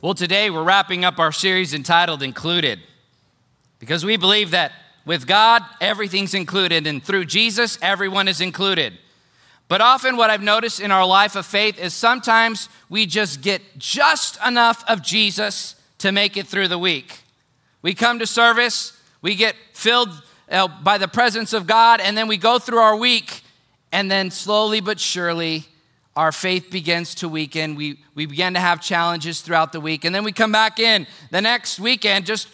Well, 0.00 0.14
today 0.14 0.48
we're 0.48 0.62
wrapping 0.62 1.04
up 1.04 1.18
our 1.18 1.32
series 1.32 1.74
entitled 1.74 2.22
Included 2.22 2.78
because 3.80 4.04
we 4.04 4.16
believe 4.16 4.52
that 4.52 4.70
with 5.04 5.26
God, 5.26 5.64
everything's 5.80 6.34
included, 6.34 6.86
and 6.86 7.02
through 7.02 7.24
Jesus, 7.24 7.80
everyone 7.82 8.28
is 8.28 8.40
included. 8.40 8.96
But 9.66 9.80
often, 9.80 10.16
what 10.16 10.30
I've 10.30 10.40
noticed 10.40 10.78
in 10.78 10.92
our 10.92 11.04
life 11.04 11.34
of 11.34 11.46
faith 11.46 11.80
is 11.80 11.94
sometimes 11.94 12.68
we 12.88 13.06
just 13.06 13.40
get 13.40 13.60
just 13.76 14.38
enough 14.46 14.84
of 14.88 15.02
Jesus 15.02 15.74
to 15.98 16.12
make 16.12 16.36
it 16.36 16.46
through 16.46 16.68
the 16.68 16.78
week. 16.78 17.22
We 17.82 17.92
come 17.92 18.20
to 18.20 18.26
service, 18.26 18.96
we 19.20 19.34
get 19.34 19.56
filled 19.72 20.10
uh, 20.48 20.68
by 20.68 20.98
the 20.98 21.08
presence 21.08 21.52
of 21.52 21.66
God, 21.66 22.00
and 22.00 22.16
then 22.16 22.28
we 22.28 22.36
go 22.36 22.60
through 22.60 22.78
our 22.78 22.94
week, 22.94 23.42
and 23.90 24.08
then 24.08 24.30
slowly 24.30 24.80
but 24.80 25.00
surely, 25.00 25.66
our 26.18 26.32
faith 26.32 26.68
begins 26.68 27.14
to 27.14 27.28
weaken. 27.28 27.76
We, 27.76 28.00
we 28.16 28.26
begin 28.26 28.54
to 28.54 28.60
have 28.60 28.80
challenges 28.80 29.40
throughout 29.40 29.70
the 29.70 29.78
week. 29.78 30.04
And 30.04 30.12
then 30.12 30.24
we 30.24 30.32
come 30.32 30.50
back 30.50 30.80
in 30.80 31.06
the 31.30 31.40
next 31.40 31.78
weekend 31.78 32.26
just 32.26 32.48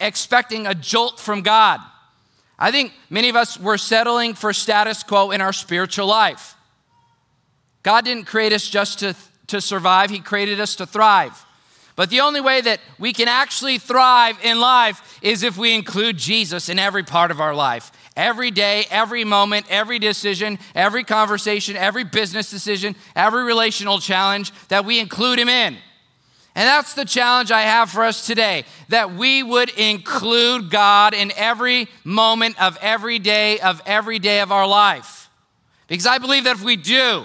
expecting 0.00 0.68
a 0.68 0.74
jolt 0.74 1.18
from 1.18 1.42
God. 1.42 1.80
I 2.60 2.70
think 2.70 2.92
many 3.10 3.28
of 3.28 3.34
us 3.34 3.58
were 3.58 3.76
settling 3.76 4.34
for 4.34 4.52
status 4.52 5.02
quo 5.02 5.32
in 5.32 5.40
our 5.40 5.52
spiritual 5.52 6.06
life. 6.06 6.54
God 7.82 8.04
didn't 8.04 8.26
create 8.26 8.52
us 8.52 8.68
just 8.68 9.00
to, 9.00 9.16
to 9.48 9.60
survive, 9.60 10.10
He 10.10 10.20
created 10.20 10.60
us 10.60 10.76
to 10.76 10.86
thrive. 10.86 11.44
But 11.98 12.10
the 12.10 12.20
only 12.20 12.40
way 12.40 12.60
that 12.60 12.78
we 13.00 13.12
can 13.12 13.26
actually 13.26 13.78
thrive 13.78 14.38
in 14.44 14.60
life 14.60 15.18
is 15.20 15.42
if 15.42 15.56
we 15.56 15.74
include 15.74 16.16
Jesus 16.16 16.68
in 16.68 16.78
every 16.78 17.02
part 17.02 17.32
of 17.32 17.40
our 17.40 17.56
life. 17.56 17.90
Every 18.14 18.52
day, 18.52 18.86
every 18.88 19.24
moment, 19.24 19.66
every 19.68 19.98
decision, 19.98 20.60
every 20.76 21.02
conversation, 21.02 21.74
every 21.74 22.04
business 22.04 22.50
decision, 22.50 22.94
every 23.16 23.42
relational 23.42 23.98
challenge, 23.98 24.52
that 24.68 24.84
we 24.84 25.00
include 25.00 25.40
Him 25.40 25.48
in. 25.48 25.76
And 26.54 26.68
that's 26.68 26.94
the 26.94 27.04
challenge 27.04 27.50
I 27.50 27.62
have 27.62 27.90
for 27.90 28.04
us 28.04 28.24
today 28.24 28.64
that 28.90 29.14
we 29.14 29.42
would 29.42 29.70
include 29.70 30.70
God 30.70 31.14
in 31.14 31.32
every 31.34 31.88
moment 32.04 32.62
of 32.62 32.78
every 32.80 33.18
day 33.18 33.58
of 33.58 33.82
every 33.86 34.20
day 34.20 34.40
of 34.40 34.52
our 34.52 34.68
life. 34.68 35.28
Because 35.88 36.06
I 36.06 36.18
believe 36.18 36.44
that 36.44 36.58
if 36.58 36.62
we 36.62 36.76
do, 36.76 37.24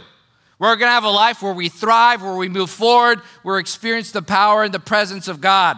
we're 0.60 0.76
going 0.76 0.88
to 0.88 0.94
have 0.94 1.04
a 1.04 1.10
life 1.10 1.42
where 1.42 1.54
we 1.54 1.70
thrive, 1.70 2.22
where 2.22 2.36
we 2.36 2.50
move 2.50 2.70
forward, 2.70 3.20
where 3.42 3.56
we 3.56 3.62
experience 3.62 4.12
the 4.12 4.22
power 4.22 4.64
and 4.64 4.74
the 4.74 4.80
presence 4.80 5.28
of 5.28 5.42
God. 5.42 5.78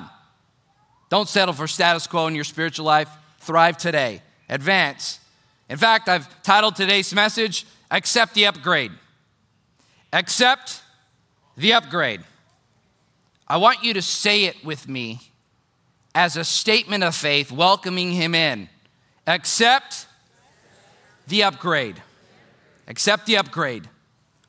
Don't 1.09 1.30
settle 1.30 1.54
for 1.54 1.68
status 1.68 2.08
quo 2.08 2.28
in 2.28 2.36
your 2.36 2.44
spiritual 2.44 2.86
life. 2.86 3.09
Thrive 3.40 3.78
today 3.78 4.22
advance. 4.50 5.20
In 5.70 5.78
fact, 5.78 6.08
I've 6.08 6.44
titled 6.44 6.76
today's 6.76 7.14
message, 7.14 7.66
Accept 7.90 8.34
the 8.36 8.46
Upgrade. 8.46 8.92
Accept 10.14 10.81
the 11.58 11.73
Upgrade. 11.73 12.22
I 13.48 13.58
want 13.58 13.84
you 13.84 13.94
to 13.94 14.02
say 14.02 14.46
it 14.46 14.64
with 14.64 14.88
me 14.88 15.20
as 16.14 16.38
a 16.38 16.44
statement 16.44 17.03
of 17.03 17.16
faith, 17.16 17.52
welcoming 17.52 18.12
Him 18.12 18.34
in. 18.34 18.70
Accept 19.28 20.08
the 21.28 21.44
upgrade. 21.44 22.02
Accept 22.88 23.26
the 23.26 23.38
upgrade. 23.38 23.90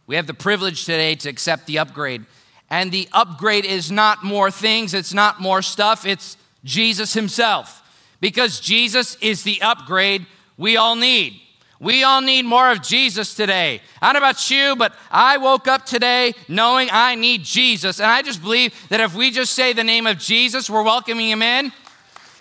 We 0.07 0.17
have 0.17 0.27
the 0.27 0.35
privilege 0.35 0.85
today 0.85 1.15
to 1.17 1.29
accept 1.29 1.67
the 1.67 1.79
upgrade. 1.79 2.25
And 2.71 2.91
the 2.91 3.09
upgrade 3.13 3.65
is 3.65 3.91
not 3.91 4.25
more 4.25 4.51
things, 4.51 4.95
it's 4.95 5.15
not 5.15 5.41
more 5.41 5.63
stuff, 5.63 6.05
it's 6.05 6.37
Jesus 6.65 7.13
Himself 7.15 7.83
because 8.21 8.61
Jesus 8.61 9.17
is 9.21 9.43
the 9.43 9.61
upgrade 9.63 10.27
we 10.57 10.77
all 10.77 10.97
need. 10.97 11.41
We 11.79 12.05
all 12.05 12.23
need 12.23 12.47
more 12.47 12.71
of 12.71 12.83
Jesus 12.83 13.35
today. 13.35 13.83
I 14.01 14.13
don't 14.13 14.23
know 14.23 14.27
about 14.27 14.51
you, 14.51 14.77
but 14.77 14.95
I 15.11 15.37
woke 15.37 15.69
up 15.69 15.85
today 15.85 16.33
knowing 16.49 16.89
I 16.91 17.17
need 17.17 17.45
Jesus. 17.45 18.01
And 18.01 18.11
I 18.11 18.23
just 18.23 18.43
believe 18.43 18.75
that 18.89 19.01
if 19.01 19.15
we 19.15 19.31
just 19.31 19.53
say 19.53 19.75
the 19.75 19.85
name 19.85 20.07
of 20.07 20.19
Jesus, 20.19 20.71
we're 20.71 20.83
welcoming 20.83 21.29
him 21.29 21.43
in. 21.43 21.73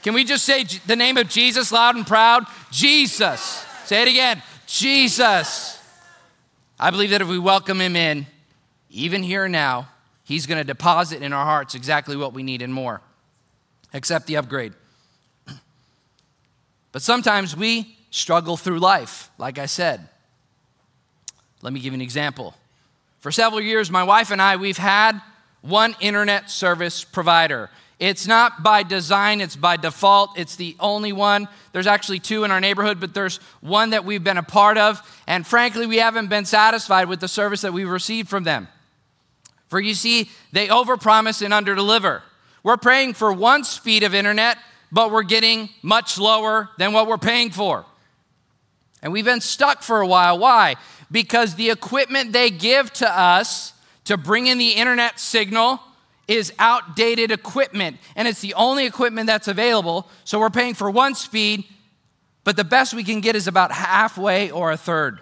Can 0.03 0.13
we 0.13 0.23
just 0.23 0.45
say 0.45 0.63
the 0.85 0.95
name 0.95 1.17
of 1.17 1.27
Jesus 1.27 1.71
loud 1.71 1.97
and 1.97 2.07
proud? 2.07 2.45
Jesus. 2.71 3.41
Say 3.85 4.03
it 4.03 4.07
again 4.07 4.41
Jesus. 4.67 5.74
I 6.79 6.91
believe 6.91 7.11
that 7.11 7.21
if 7.21 7.27
we 7.27 7.39
welcome 7.39 7.79
him 7.79 7.95
in, 7.95 8.27
even 8.89 9.23
here 9.23 9.47
now, 9.47 9.89
he's 10.23 10.45
going 10.45 10.57
to 10.57 10.63
deposit 10.63 11.21
in 11.21 11.31
our 11.31 11.45
hearts 11.45 11.75
exactly 11.75 12.15
what 12.15 12.33
we 12.33 12.43
need 12.43 12.61
and 12.61 12.73
more. 12.73 13.01
Accept 13.93 14.27
the 14.27 14.37
upgrade. 14.37 14.73
But 16.91 17.01
sometimes 17.01 17.57
we 17.57 17.97
struggle 18.09 18.55
through 18.55 18.79
life, 18.79 19.29
like 19.37 19.59
I 19.59 19.65
said. 19.65 20.07
Let 21.61 21.73
me 21.73 21.81
give 21.81 21.91
you 21.91 21.97
an 21.97 22.01
example. 22.01 22.55
For 23.19 23.31
several 23.31 23.59
years, 23.59 23.91
my 23.91 24.03
wife 24.03 24.31
and 24.31 24.41
I, 24.41 24.55
we've 24.55 24.77
had 24.77 25.19
one 25.61 25.95
internet 25.99 26.49
service 26.49 27.03
provider. 27.03 27.69
It's 27.99 28.27
not 28.27 28.61
by 28.61 28.83
design, 28.83 29.39
it's 29.39 29.55
by 29.55 29.77
default. 29.77 30.37
It's 30.37 30.57
the 30.57 30.75
only 30.79 31.13
one. 31.13 31.47
There's 31.71 31.87
actually 31.87 32.19
two 32.19 32.43
in 32.43 32.51
our 32.51 32.59
neighborhood, 32.59 32.99
but 32.99 33.13
there's 33.13 33.37
one 33.61 33.91
that 33.91 34.03
we've 34.03 34.23
been 34.23 34.37
a 34.37 34.43
part 34.43 34.77
of. 34.77 35.01
And 35.27 35.47
frankly, 35.47 35.85
we 35.85 35.97
haven't 35.97 36.27
been 36.27 36.45
satisfied 36.45 37.07
with 37.07 37.21
the 37.21 37.29
service 37.29 37.61
that 37.61 37.73
we've 37.73 37.89
received 37.89 38.27
from 38.27 38.43
them. 38.43 38.67
For 39.69 39.79
you 39.79 39.93
see, 39.93 40.29
they 40.51 40.67
overpromise 40.67 41.41
and 41.41 41.53
underdeliver. 41.53 42.21
We're 42.63 42.77
praying 42.77 43.13
for 43.13 43.31
one 43.31 43.63
speed 43.63 44.03
of 44.03 44.13
internet, 44.13 44.57
but 44.91 45.11
we're 45.11 45.23
getting 45.23 45.69
much 45.81 46.17
lower 46.17 46.69
than 46.77 46.91
what 46.91 47.07
we're 47.07 47.17
paying 47.17 47.49
for. 47.49 47.85
And 49.01 49.13
we've 49.13 49.25
been 49.25 49.41
stuck 49.41 49.83
for 49.83 50.01
a 50.01 50.07
while. 50.07 50.37
Why? 50.37 50.75
Because 51.11 51.55
the 51.55 51.69
equipment 51.69 52.33
they 52.33 52.49
give 52.49 52.91
to 52.93 53.09
us 53.09 53.73
to 54.05 54.17
bring 54.17 54.47
in 54.47 54.57
the 54.57 54.71
internet 54.71 55.19
signal 55.19 55.79
is 56.27 56.51
outdated 56.57 57.31
equipment, 57.31 57.97
and 58.15 58.27
it's 58.27 58.41
the 58.41 58.53
only 58.55 58.85
equipment 58.85 59.27
that's 59.27 59.47
available. 59.47 60.07
So 60.23 60.39
we're 60.39 60.49
paying 60.49 60.73
for 60.73 60.89
one 60.89 61.15
speed, 61.15 61.65
but 62.43 62.57
the 62.57 62.63
best 62.63 62.93
we 62.93 63.03
can 63.03 63.21
get 63.21 63.35
is 63.35 63.47
about 63.47 63.71
halfway 63.71 64.51
or 64.51 64.71
a 64.71 64.77
third 64.77 65.19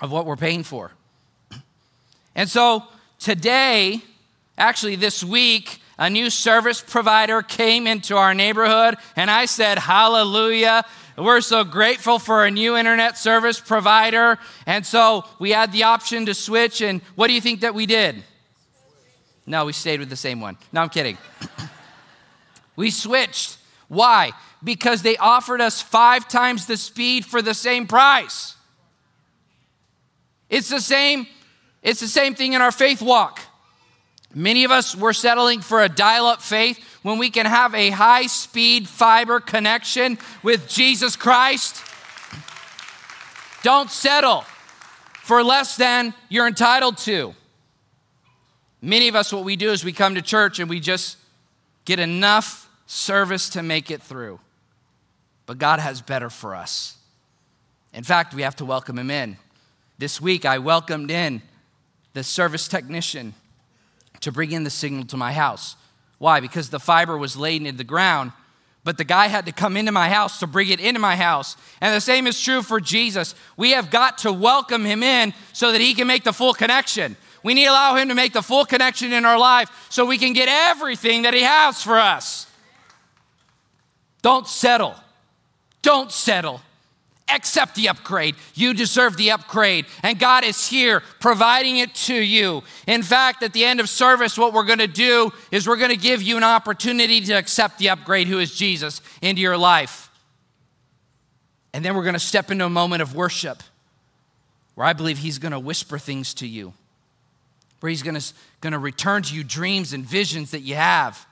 of 0.00 0.10
what 0.10 0.26
we're 0.26 0.36
paying 0.36 0.62
for. 0.62 0.92
And 2.34 2.50
so 2.50 2.84
today, 3.18 4.02
actually 4.58 4.96
this 4.96 5.24
week, 5.24 5.80
a 5.98 6.10
new 6.10 6.28
service 6.28 6.82
provider 6.82 7.40
came 7.40 7.86
into 7.86 8.14
our 8.14 8.34
neighborhood, 8.34 8.96
and 9.16 9.30
I 9.30 9.46
said, 9.46 9.78
Hallelujah. 9.78 10.84
We're 11.16 11.40
so 11.40 11.64
grateful 11.64 12.18
for 12.18 12.44
a 12.44 12.50
new 12.50 12.76
internet 12.76 13.16
service 13.16 13.58
provider. 13.58 14.38
And 14.66 14.84
so 14.84 15.24
we 15.38 15.50
had 15.50 15.72
the 15.72 15.84
option 15.84 16.26
to 16.26 16.34
switch. 16.34 16.82
And 16.82 17.00
what 17.14 17.28
do 17.28 17.32
you 17.32 17.40
think 17.40 17.60
that 17.60 17.74
we 17.74 17.86
did? 17.86 18.22
No, 19.46 19.64
we 19.64 19.72
stayed 19.72 20.00
with 20.00 20.10
the 20.10 20.16
same 20.16 20.40
one. 20.40 20.58
No, 20.72 20.82
I'm 20.82 20.88
kidding. 20.88 21.16
we 22.76 22.90
switched. 22.90 23.58
Why? 23.88 24.32
Because 24.62 25.02
they 25.02 25.16
offered 25.16 25.60
us 25.60 25.80
five 25.80 26.28
times 26.28 26.66
the 26.66 26.76
speed 26.76 27.24
for 27.24 27.40
the 27.40 27.54
same 27.54 27.86
price. 27.86 28.56
It's 30.50 30.68
the 30.68 30.80
same, 30.80 31.26
it's 31.82 32.00
the 32.00 32.08
same 32.08 32.34
thing 32.34 32.54
in 32.54 32.60
our 32.60 32.72
faith 32.72 33.00
walk. 33.00 33.40
Many 34.34 34.64
of 34.64 34.70
us 34.70 34.94
were 34.94 35.12
settling 35.12 35.60
for 35.60 35.82
a 35.82 35.88
dial 35.88 36.26
up 36.26 36.42
faith 36.42 36.78
when 37.02 37.18
we 37.18 37.30
can 37.30 37.46
have 37.46 37.74
a 37.74 37.90
high 37.90 38.26
speed 38.26 38.88
fiber 38.88 39.40
connection 39.40 40.18
with 40.42 40.68
Jesus 40.68 41.16
Christ. 41.16 41.82
Don't 43.62 43.90
settle 43.90 44.44
for 45.22 45.42
less 45.42 45.76
than 45.76 46.14
you're 46.28 46.46
entitled 46.46 46.98
to. 46.98 47.34
Many 48.86 49.08
of 49.08 49.16
us, 49.16 49.32
what 49.32 49.42
we 49.42 49.56
do 49.56 49.72
is 49.72 49.84
we 49.84 49.92
come 49.92 50.14
to 50.14 50.22
church 50.22 50.60
and 50.60 50.70
we 50.70 50.78
just 50.78 51.16
get 51.86 51.98
enough 51.98 52.70
service 52.86 53.48
to 53.48 53.62
make 53.64 53.90
it 53.90 54.00
through. 54.00 54.38
But 55.44 55.58
God 55.58 55.80
has 55.80 56.00
better 56.00 56.30
for 56.30 56.54
us. 56.54 56.96
In 57.92 58.04
fact, 58.04 58.32
we 58.32 58.42
have 58.42 58.54
to 58.56 58.64
welcome 58.64 58.96
Him 58.96 59.10
in. 59.10 59.38
This 59.98 60.20
week, 60.20 60.44
I 60.44 60.58
welcomed 60.58 61.10
in 61.10 61.42
the 62.12 62.22
service 62.22 62.68
technician 62.68 63.34
to 64.20 64.30
bring 64.30 64.52
in 64.52 64.62
the 64.62 64.70
signal 64.70 65.04
to 65.06 65.16
my 65.16 65.32
house. 65.32 65.74
Why? 66.18 66.38
Because 66.38 66.70
the 66.70 66.78
fiber 66.78 67.18
was 67.18 67.36
laid 67.36 67.62
into 67.62 67.78
the 67.78 67.82
ground, 67.82 68.30
but 68.84 68.98
the 68.98 69.04
guy 69.04 69.26
had 69.26 69.46
to 69.46 69.52
come 69.52 69.76
into 69.76 69.90
my 69.90 70.08
house 70.08 70.38
to 70.38 70.46
bring 70.46 70.68
it 70.68 70.78
into 70.78 71.00
my 71.00 71.16
house. 71.16 71.56
And 71.80 71.92
the 71.92 72.00
same 72.00 72.28
is 72.28 72.40
true 72.40 72.62
for 72.62 72.80
Jesus. 72.80 73.34
We 73.56 73.72
have 73.72 73.90
got 73.90 74.18
to 74.18 74.32
welcome 74.32 74.84
him 74.84 75.02
in 75.02 75.34
so 75.52 75.72
that 75.72 75.80
he 75.80 75.92
can 75.92 76.06
make 76.06 76.22
the 76.22 76.32
full 76.32 76.54
connection. 76.54 77.16
We 77.46 77.54
need 77.54 77.66
to 77.66 77.70
allow 77.70 77.94
him 77.94 78.08
to 78.08 78.16
make 78.16 78.32
the 78.32 78.42
full 78.42 78.64
connection 78.64 79.12
in 79.12 79.24
our 79.24 79.38
life 79.38 79.70
so 79.88 80.04
we 80.04 80.18
can 80.18 80.32
get 80.32 80.48
everything 80.48 81.22
that 81.22 81.32
he 81.32 81.42
has 81.42 81.80
for 81.80 81.96
us. 81.96 82.48
Don't 84.20 84.48
settle. 84.48 84.96
Don't 85.80 86.10
settle 86.10 86.60
accept 87.28 87.74
the 87.74 87.88
upgrade. 87.88 88.36
You 88.54 88.72
deserve 88.74 89.16
the 89.16 89.32
upgrade. 89.32 89.86
And 90.02 90.18
God 90.18 90.44
is 90.44 90.68
here 90.68 91.02
providing 91.20 91.78
it 91.78 91.94
to 92.06 92.14
you. 92.14 92.62
In 92.86 93.02
fact, 93.02 93.42
at 93.42 93.52
the 93.52 93.64
end 93.64 93.80
of 93.80 93.88
service, 93.88 94.38
what 94.38 94.52
we're 94.52 94.64
going 94.64 94.78
to 94.78 94.86
do 94.86 95.32
is 95.50 95.66
we're 95.66 95.76
going 95.76 95.90
to 95.90 95.96
give 95.96 96.22
you 96.22 96.36
an 96.36 96.44
opportunity 96.44 97.20
to 97.22 97.32
accept 97.32 97.78
the 97.78 97.90
upgrade, 97.90 98.28
who 98.28 98.38
is 98.38 98.54
Jesus, 98.54 99.00
into 99.22 99.42
your 99.42 99.56
life. 99.56 100.08
And 101.72 101.84
then 101.84 101.96
we're 101.96 102.04
going 102.04 102.14
to 102.14 102.20
step 102.20 102.50
into 102.50 102.64
a 102.64 102.70
moment 102.70 103.02
of 103.02 103.14
worship 103.14 103.62
where 104.76 104.86
I 104.86 104.92
believe 104.92 105.18
He's 105.18 105.38
going 105.38 105.52
to 105.52 105.58
whisper 105.58 105.98
things 105.98 106.32
to 106.34 106.46
you. 106.46 106.74
Where 107.80 107.90
He's 107.90 108.02
going 108.02 108.20
to 108.20 108.78
return 108.78 109.22
to 109.24 109.34
you 109.34 109.44
dreams 109.44 109.92
and 109.92 110.04
visions 110.04 110.50
that 110.52 110.60
you 110.60 110.74
have. 110.74 111.26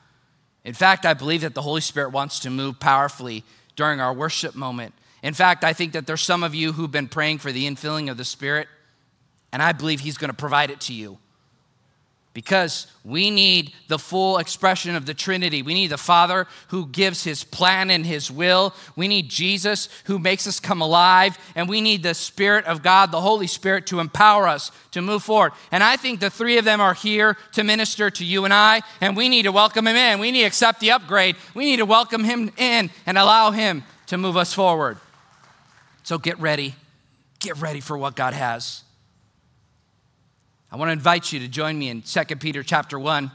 In 0.64 0.74
fact, 0.74 1.04
I 1.04 1.14
believe 1.14 1.42
that 1.42 1.54
the 1.54 1.62
Holy 1.62 1.80
Spirit 1.80 2.10
wants 2.10 2.40
to 2.40 2.50
move 2.50 2.80
powerfully 2.80 3.44
during 3.76 4.00
our 4.00 4.12
worship 4.14 4.54
moment. 4.54 4.94
In 5.22 5.34
fact, 5.34 5.64
I 5.64 5.72
think 5.72 5.92
that 5.92 6.06
there's 6.06 6.20
some 6.20 6.42
of 6.42 6.54
you 6.54 6.72
who've 6.72 6.90
been 6.90 7.08
praying 7.08 7.38
for 7.38 7.50
the 7.52 7.66
infilling 7.66 8.10
of 8.10 8.16
the 8.16 8.24
Spirit, 8.24 8.68
and 9.52 9.62
I 9.62 9.72
believe 9.72 10.00
He's 10.00 10.18
going 10.18 10.30
to 10.30 10.36
provide 10.36 10.70
it 10.70 10.80
to 10.82 10.92
you 10.92 11.18
because 12.34 12.88
we 13.04 13.30
need 13.30 13.72
the 13.86 13.98
full 13.98 14.38
expression 14.38 14.96
of 14.96 15.06
the 15.06 15.14
Trinity. 15.14 15.62
We 15.62 15.72
need 15.72 15.90
the 15.90 15.96
Father 15.96 16.48
who 16.68 16.86
gives 16.86 17.22
his 17.22 17.44
plan 17.44 17.90
and 17.90 18.04
his 18.04 18.28
will. 18.28 18.74
We 18.96 19.06
need 19.06 19.28
Jesus 19.28 19.88
who 20.06 20.18
makes 20.18 20.46
us 20.46 20.58
come 20.58 20.80
alive. 20.80 21.38
And 21.54 21.68
we 21.68 21.80
need 21.80 22.02
the 22.02 22.12
Spirit 22.12 22.64
of 22.64 22.82
God, 22.82 23.12
the 23.12 23.20
Holy 23.20 23.46
Spirit, 23.46 23.86
to 23.86 24.00
empower 24.00 24.48
us 24.48 24.72
to 24.90 25.00
move 25.00 25.22
forward. 25.22 25.52
And 25.70 25.84
I 25.84 25.96
think 25.96 26.18
the 26.18 26.28
three 26.28 26.58
of 26.58 26.64
them 26.64 26.80
are 26.80 26.94
here 26.94 27.36
to 27.52 27.62
minister 27.62 28.10
to 28.10 28.24
you 28.24 28.44
and 28.44 28.52
I. 28.52 28.82
And 29.00 29.16
we 29.16 29.28
need 29.28 29.44
to 29.44 29.52
welcome 29.52 29.86
him 29.86 29.96
in. 29.96 30.18
We 30.18 30.32
need 30.32 30.40
to 30.40 30.46
accept 30.46 30.80
the 30.80 30.90
upgrade. 30.90 31.36
We 31.54 31.64
need 31.66 31.76
to 31.76 31.86
welcome 31.86 32.24
him 32.24 32.50
in 32.56 32.90
and 33.06 33.16
allow 33.16 33.52
him 33.52 33.84
to 34.08 34.18
move 34.18 34.36
us 34.36 34.52
forward. 34.52 34.98
So 36.02 36.18
get 36.18 36.38
ready. 36.40 36.74
Get 37.38 37.58
ready 37.58 37.80
for 37.80 37.96
what 37.96 38.16
God 38.16 38.34
has. 38.34 38.82
I 40.74 40.76
want 40.76 40.88
to 40.88 40.92
invite 40.94 41.32
you 41.32 41.38
to 41.38 41.46
join 41.46 41.78
me 41.78 41.88
in 41.88 42.02
2 42.02 42.24
Peter 42.40 42.64
chapter 42.64 42.98
1. 42.98 43.30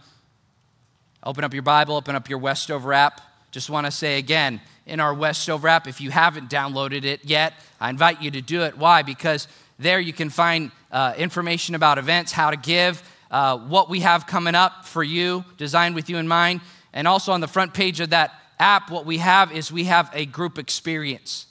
Open 1.23 1.45
up 1.45 1.53
your 1.53 1.63
Bible, 1.63 1.95
open 1.95 2.13
up 2.13 2.29
your 2.29 2.37
Westover 2.37 2.91
app. 2.91 3.21
Just 3.51 3.69
want 3.69 3.85
to 3.87 3.91
say 3.91 4.17
again, 4.17 4.59
in 4.85 4.99
our 4.99 5.13
Westover 5.13 5.69
app, 5.69 5.87
if 5.87 6.01
you 6.01 6.11
haven't 6.11 6.49
downloaded 6.49 7.05
it 7.05 7.23
yet, 7.23 7.53
I 7.79 7.91
invite 7.91 8.21
you 8.21 8.29
to 8.31 8.41
do 8.41 8.63
it. 8.63 8.77
Why? 8.77 9.03
Because 9.03 9.47
there 9.77 10.01
you 10.01 10.11
can 10.11 10.29
find 10.29 10.71
uh, 10.91 11.13
information 11.17 11.75
about 11.75 11.97
events, 11.97 12.33
how 12.33 12.49
to 12.49 12.57
give, 12.57 13.01
uh, 13.31 13.57
what 13.57 13.89
we 13.89 14.01
have 14.01 14.27
coming 14.27 14.53
up 14.53 14.83
for 14.83 15.01
you, 15.01 15.45
designed 15.55 15.95
with 15.95 16.09
you 16.09 16.17
in 16.17 16.27
mind. 16.27 16.59
And 16.91 17.07
also 17.07 17.31
on 17.31 17.39
the 17.39 17.47
front 17.47 17.73
page 17.73 18.01
of 18.01 18.09
that 18.09 18.33
app, 18.59 18.91
what 18.91 19.05
we 19.05 19.19
have 19.19 19.53
is 19.53 19.71
we 19.71 19.85
have 19.85 20.09
a 20.13 20.25
group 20.25 20.59
experience. 20.59 21.45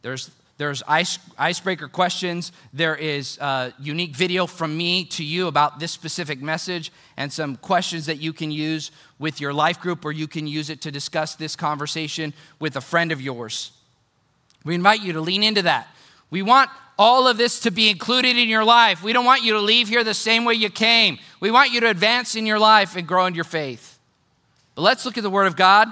There's 0.00 0.30
there's 0.58 0.82
ice, 0.88 1.20
icebreaker 1.38 1.86
questions. 1.86 2.50
There 2.72 2.96
is 2.96 3.38
a 3.38 3.72
unique 3.78 4.16
video 4.16 4.46
from 4.46 4.76
me 4.76 5.04
to 5.06 5.24
you 5.24 5.46
about 5.46 5.78
this 5.78 5.92
specific 5.92 6.42
message 6.42 6.92
and 7.16 7.32
some 7.32 7.56
questions 7.56 8.06
that 8.06 8.18
you 8.18 8.32
can 8.32 8.50
use 8.50 8.90
with 9.20 9.40
your 9.40 9.52
life 9.52 9.80
group 9.80 10.04
or 10.04 10.10
you 10.10 10.26
can 10.26 10.48
use 10.48 10.68
it 10.68 10.80
to 10.82 10.90
discuss 10.90 11.36
this 11.36 11.54
conversation 11.54 12.34
with 12.58 12.74
a 12.74 12.80
friend 12.80 13.12
of 13.12 13.22
yours. 13.22 13.70
We 14.64 14.74
invite 14.74 15.00
you 15.00 15.12
to 15.12 15.20
lean 15.20 15.44
into 15.44 15.62
that. 15.62 15.86
We 16.28 16.42
want 16.42 16.70
all 16.98 17.28
of 17.28 17.36
this 17.36 17.60
to 17.60 17.70
be 17.70 17.88
included 17.88 18.36
in 18.36 18.48
your 18.48 18.64
life. 18.64 19.00
We 19.04 19.12
don't 19.12 19.24
want 19.24 19.44
you 19.44 19.52
to 19.52 19.60
leave 19.60 19.88
here 19.88 20.02
the 20.02 20.12
same 20.12 20.44
way 20.44 20.54
you 20.54 20.70
came. 20.70 21.18
We 21.38 21.52
want 21.52 21.70
you 21.70 21.80
to 21.82 21.88
advance 21.88 22.34
in 22.34 22.44
your 22.44 22.58
life 22.58 22.96
and 22.96 23.06
grow 23.06 23.26
in 23.26 23.36
your 23.36 23.44
faith. 23.44 23.96
But 24.74 24.82
let's 24.82 25.04
look 25.04 25.16
at 25.16 25.22
the 25.22 25.30
Word 25.30 25.46
of 25.46 25.54
God 25.54 25.86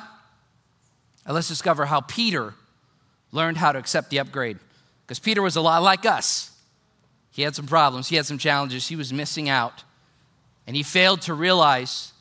and 1.24 1.34
let's 1.36 1.46
discover 1.46 1.86
how 1.86 2.00
Peter 2.00 2.54
learned 3.32 3.56
how 3.56 3.72
to 3.72 3.78
accept 3.78 4.10
the 4.10 4.18
upgrade. 4.18 4.58
Because 5.04 5.18
Peter 5.18 5.42
was 5.42 5.56
a 5.56 5.60
lot 5.60 5.82
like 5.82 6.06
us. 6.06 6.50
He 7.30 7.42
had 7.42 7.54
some 7.54 7.66
problems, 7.66 8.08
he 8.08 8.16
had 8.16 8.26
some 8.26 8.38
challenges, 8.38 8.88
he 8.88 8.96
was 8.96 9.12
missing 9.12 9.48
out. 9.48 9.84
And 10.66 10.74
he 10.74 10.82
failed 10.82 11.22
to 11.22 11.34
realize 11.34 12.12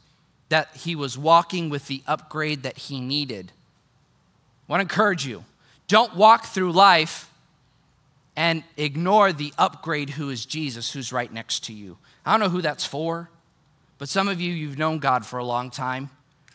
that 0.49 0.75
he 0.75 0.95
was 0.95 1.17
walking 1.17 1.69
with 1.69 1.87
the 1.87 2.03
upgrade 2.05 2.63
that 2.63 2.77
he 2.77 2.99
needed. 2.99 3.51
I 4.67 4.73
want 4.73 4.79
to 4.81 4.83
encourage 4.83 5.25
you 5.25 5.45
don't 5.87 6.15
walk 6.15 6.45
through 6.45 6.71
life 6.71 7.31
and 8.35 8.63
ignore 8.75 9.31
the 9.31 9.53
upgrade 9.57 10.11
who 10.11 10.29
is 10.29 10.45
Jesus, 10.45 10.91
who's 10.91 11.13
right 11.13 11.31
next 11.31 11.63
to 11.65 11.73
you. 11.73 11.97
I 12.25 12.31
don't 12.31 12.39
know 12.39 12.49
who 12.49 12.61
that's 12.61 12.85
for, 12.85 13.29
but 13.97 14.09
some 14.09 14.27
of 14.27 14.41
you, 14.41 14.51
you've 14.51 14.77
known 14.77 14.99
God 14.99 15.25
for 15.25 15.37
a 15.39 15.45
long 15.45 15.69
time, 15.69 16.09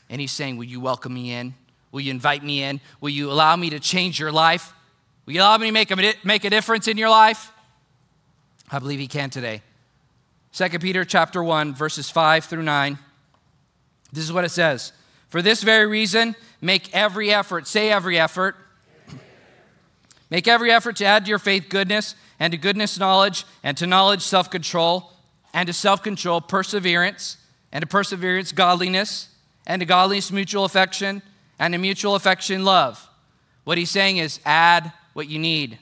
and 0.08 0.20
He's 0.20 0.32
saying, 0.32 0.56
Will 0.56 0.64
you 0.64 0.80
welcome 0.80 1.14
me 1.14 1.32
in? 1.32 1.54
Will 1.92 2.00
you 2.00 2.10
invite 2.10 2.44
me 2.44 2.62
in? 2.62 2.80
Will 3.00 3.10
you 3.10 3.30
allow 3.30 3.56
me 3.56 3.70
to 3.70 3.80
change 3.80 4.18
your 4.18 4.32
life? 4.32 4.72
Will 5.26 5.34
you 5.34 5.40
allow 5.40 5.58
me 5.58 5.66
to 5.66 5.72
make 5.72 5.90
a, 5.90 6.14
make 6.24 6.44
a 6.44 6.50
difference 6.50 6.88
in 6.88 6.96
your 6.96 7.08
life? 7.08 7.52
I 8.70 8.78
believe 8.78 9.00
he 9.00 9.08
can 9.08 9.30
today. 9.30 9.62
2 10.52 10.78
Peter 10.78 11.04
chapter 11.04 11.42
1, 11.42 11.74
verses 11.74 12.10
5 12.10 12.44
through 12.44 12.62
9. 12.62 12.98
This 14.12 14.24
is 14.24 14.32
what 14.32 14.44
it 14.44 14.50
says. 14.50 14.92
For 15.28 15.42
this 15.42 15.62
very 15.62 15.86
reason, 15.86 16.34
make 16.60 16.92
every 16.94 17.32
effort, 17.32 17.66
say 17.66 17.90
every 17.90 18.18
effort. 18.18 18.56
Make 20.28 20.46
every 20.46 20.70
effort 20.70 20.96
to 20.96 21.04
add 21.04 21.24
to 21.24 21.28
your 21.28 21.38
faith 21.40 21.68
goodness, 21.68 22.14
and 22.38 22.52
to 22.52 22.56
goodness, 22.56 22.98
knowledge, 22.98 23.44
and 23.62 23.76
to 23.76 23.86
knowledge, 23.86 24.22
self 24.22 24.48
control, 24.48 25.12
and 25.52 25.66
to 25.66 25.72
self 25.72 26.02
control, 26.02 26.40
perseverance, 26.40 27.36
and 27.72 27.82
to 27.82 27.86
perseverance, 27.86 28.52
godliness, 28.52 29.28
and 29.66 29.80
to 29.80 29.86
godliness, 29.86 30.30
mutual 30.30 30.64
affection 30.64 31.22
and 31.60 31.74
a 31.74 31.78
mutual 31.78 32.16
affection 32.16 32.64
love. 32.64 33.08
What 33.62 33.78
he's 33.78 33.90
saying 33.90 34.16
is 34.16 34.40
add 34.44 34.92
what 35.12 35.28
you 35.28 35.38
need. 35.38 35.78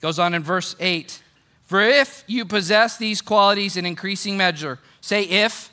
Goes 0.00 0.18
on 0.18 0.34
in 0.34 0.42
verse 0.42 0.76
8. 0.78 1.22
For 1.62 1.80
if 1.80 2.24
you 2.26 2.44
possess 2.44 2.98
these 2.98 3.22
qualities 3.22 3.78
in 3.78 3.86
increasing 3.86 4.36
measure, 4.36 4.80
say 5.00 5.22
if. 5.22 5.70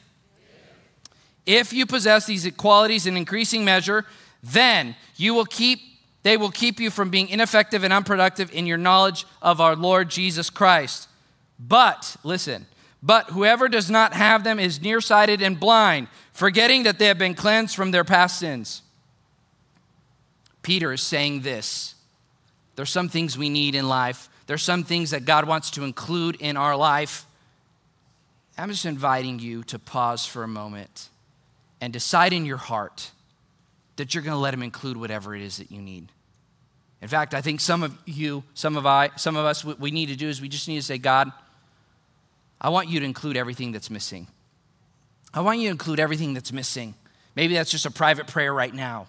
If 1.46 1.74
you 1.74 1.88
possess 1.88 2.28
these 2.28 2.50
qualities 2.56 3.08
in 3.08 3.18
increasing 3.18 3.66
measure, 3.66 4.06
then 4.44 4.96
you 5.18 5.34
will 5.34 5.46
keep 5.46 5.82
they 6.22 6.36
will 6.36 6.52
keep 6.52 6.82
you 6.82 6.92
from 6.92 7.10
being 7.10 7.30
ineffective 7.30 7.86
and 7.86 7.94
unproductive 7.94 8.54
in 8.54 8.68
your 8.68 8.78
knowledge 8.78 9.26
of 9.42 9.62
our 9.62 9.74
Lord 9.74 10.10
Jesus 10.10 10.50
Christ. 10.50 11.08
But, 11.58 12.18
listen, 12.26 12.66
but 13.02 13.30
whoever 13.30 13.70
does 13.70 13.90
not 13.90 14.12
have 14.14 14.44
them 14.44 14.60
is 14.60 14.82
nearsighted 14.82 15.42
and 15.42 15.58
blind, 15.58 16.10
forgetting 16.34 16.84
that 16.84 17.00
they 17.00 17.06
have 17.06 17.18
been 17.18 17.36
cleansed 17.36 17.74
from 17.74 17.92
their 17.92 18.04
past 18.04 18.38
sins. 18.38 18.82
Peter 20.70 20.94
is 20.94 21.02
saying 21.02 21.42
this 21.42 21.96
there's 22.76 22.92
some 22.92 23.10
things 23.10 23.36
we 23.36 23.50
need 23.50 23.74
in 23.74 23.90
life, 23.90 24.30
there's 24.46 24.62
some 24.62 24.84
things 24.84 25.10
that 25.10 25.26
God 25.26 25.48
wants 25.48 25.72
to 25.72 25.84
include 25.84 26.36
in 26.40 26.58
our 26.58 26.76
life. 26.76 27.26
I'm 28.56 28.70
just 28.70 28.86
inviting 28.86 29.40
you 29.40 29.64
to 29.64 29.80
pause 29.80 30.28
for 30.28 30.44
a 30.44 30.48
moment 30.48 31.10
and 31.82 31.92
decide 31.92 32.34
in 32.34 32.46
your 32.46 32.58
heart 32.58 33.10
that 33.96 34.14
you're 34.14 34.22
going 34.22 34.36
to 34.36 34.40
let 34.40 34.54
him 34.54 34.62
include 34.62 34.96
whatever 34.96 35.34
it 35.34 35.42
is 35.42 35.58
that 35.58 35.72
you 35.72 35.82
need. 35.82 36.12
In 37.02 37.08
fact, 37.08 37.34
I 37.34 37.42
think 37.42 37.62
some 37.62 37.82
of 37.82 37.98
you, 38.06 38.44
some 38.54 38.78
of 38.78 38.86
I, 38.86 39.10
some 39.16 39.36
of 39.36 39.46
us 39.46 39.66
what 39.66 39.80
we 39.80 39.90
need 39.90 40.10
to 40.10 40.16
do 40.16 40.30
is 40.30 40.40
we 40.40 40.50
just 40.50 40.68
need 40.68 40.78
to 40.78 40.86
say, 40.86 41.00
God, 41.00 41.32
I 42.62 42.70
want 42.70 42.90
you 42.90 43.00
to 43.00 43.06
include 43.08 43.38
everything 43.38 43.72
that's 43.72 43.90
missing. 43.90 44.28
I 45.34 45.42
want 45.42 45.58
you 45.58 45.66
to 45.70 45.72
include 45.72 46.00
everything 46.00 46.36
that's 46.36 46.54
missing. 46.54 46.94
Maybe 47.36 47.56
that's 47.56 47.72
just 47.72 47.88
a 47.88 47.92
private 47.92 48.28
prayer 48.28 48.54
right 48.54 48.76
now. 48.76 49.08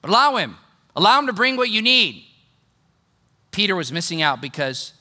But 0.00 0.10
allow 0.10 0.36
him. 0.36 0.58
Allow 0.94 1.20
him 1.20 1.26
to 1.26 1.32
bring 1.32 1.56
what 1.56 1.70
you 1.70 1.82
need. 1.82 2.24
Peter 3.50 3.76
was 3.76 3.92
missing 3.92 4.22
out 4.22 4.40
because 4.40 4.92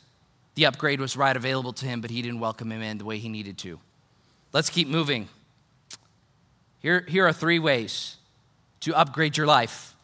the 0.56 0.66
upgrade 0.66 1.00
was 1.00 1.16
right 1.16 1.36
available 1.36 1.74
to 1.74 1.86
him, 1.86 2.02
but 2.02 2.12
he 2.12 2.22
didn't 2.22 2.40
welcome 2.40 2.72
him 2.72 2.82
in 2.82 2.98
the 2.98 3.06
way 3.06 3.18
he 3.18 3.30
needed 3.30 3.58
to. 3.60 3.80
Let's 4.54 4.70
keep 4.70 4.88
moving. 4.88 5.30
Here, 6.80 7.06
here 7.08 7.28
are 7.28 7.34
three 7.34 7.60
ways 7.60 8.18
to 8.82 8.94
upgrade 8.96 9.38
your 9.38 9.48
life. 9.48 9.96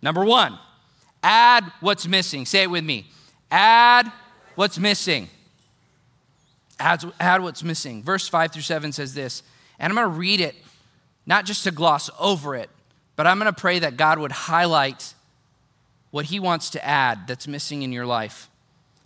Number 0.00 0.24
one, 0.24 0.58
add 1.22 1.70
what's 1.80 2.06
missing. 2.06 2.46
Say 2.46 2.62
it 2.62 2.70
with 2.70 2.84
me. 2.84 3.06
Add 3.50 4.10
what's 4.54 4.78
missing. 4.78 5.28
Add, 6.78 7.04
add 7.18 7.42
what's 7.42 7.62
missing. 7.62 8.02
Verse 8.02 8.28
5 8.28 8.52
through 8.52 8.62
7 8.62 8.92
says 8.92 9.12
this, 9.12 9.42
and 9.78 9.90
I'm 9.90 9.96
going 9.96 10.12
to 10.12 10.18
read 10.18 10.40
it, 10.40 10.54
not 11.26 11.44
just 11.44 11.64
to 11.64 11.70
gloss 11.70 12.08
over 12.18 12.54
it, 12.54 12.70
but 13.16 13.26
I'm 13.26 13.38
going 13.38 13.52
to 13.52 13.60
pray 13.60 13.80
that 13.80 13.96
God 13.98 14.18
would 14.18 14.32
highlight 14.32 15.14
what 16.10 16.26
He 16.26 16.40
wants 16.40 16.70
to 16.70 16.84
add 16.84 17.26
that's 17.26 17.46
missing 17.46 17.82
in 17.82 17.92
your 17.92 18.06
life. 18.06 18.48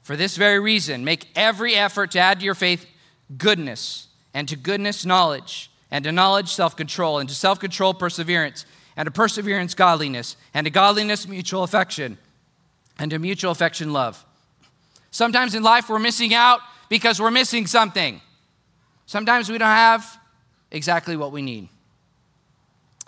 For 0.03 0.17
this 0.17 0.37
very 0.37 0.61
reason, 0.61 1.05
make 1.05 1.29
every 1.35 1.75
effort 1.75 2.11
to 2.13 2.19
add 2.19 2.41
to 2.41 2.45
your 2.45 2.55
faith 2.55 2.87
goodness, 3.39 4.09
and 4.35 4.49
to 4.49 4.57
goodness, 4.57 5.07
knowledge, 5.07 5.71
and 5.91 6.05
to 6.05 6.13
knowledge, 6.13 6.53
self 6.53 6.77
control, 6.77 7.19
and 7.19 7.29
to 7.29 7.35
self 7.35 7.59
control, 7.61 7.95
perseverance, 7.95 8.67
and 8.97 9.07
to 9.07 9.11
perseverance, 9.11 9.75
godliness, 9.75 10.37
and 10.53 10.65
to 10.67 10.71
godliness, 10.71 11.27
mutual 11.27 11.63
affection, 11.63 12.19
and 12.99 13.11
to 13.11 13.19
mutual 13.19 13.51
affection, 13.51 13.93
love. 13.93 14.25
Sometimes 15.11 15.55
in 15.55 15.63
life, 15.63 15.89
we're 15.89 15.99
missing 15.99 16.35
out 16.35 16.61
because 16.89 17.21
we're 17.21 17.31
missing 17.31 17.67
something. 17.67 18.21
Sometimes 19.07 19.51
we 19.51 19.59
don't 19.59 19.69
have 19.69 20.19
exactly 20.71 21.17
what 21.17 21.33
we 21.33 21.43
need. 21.43 21.69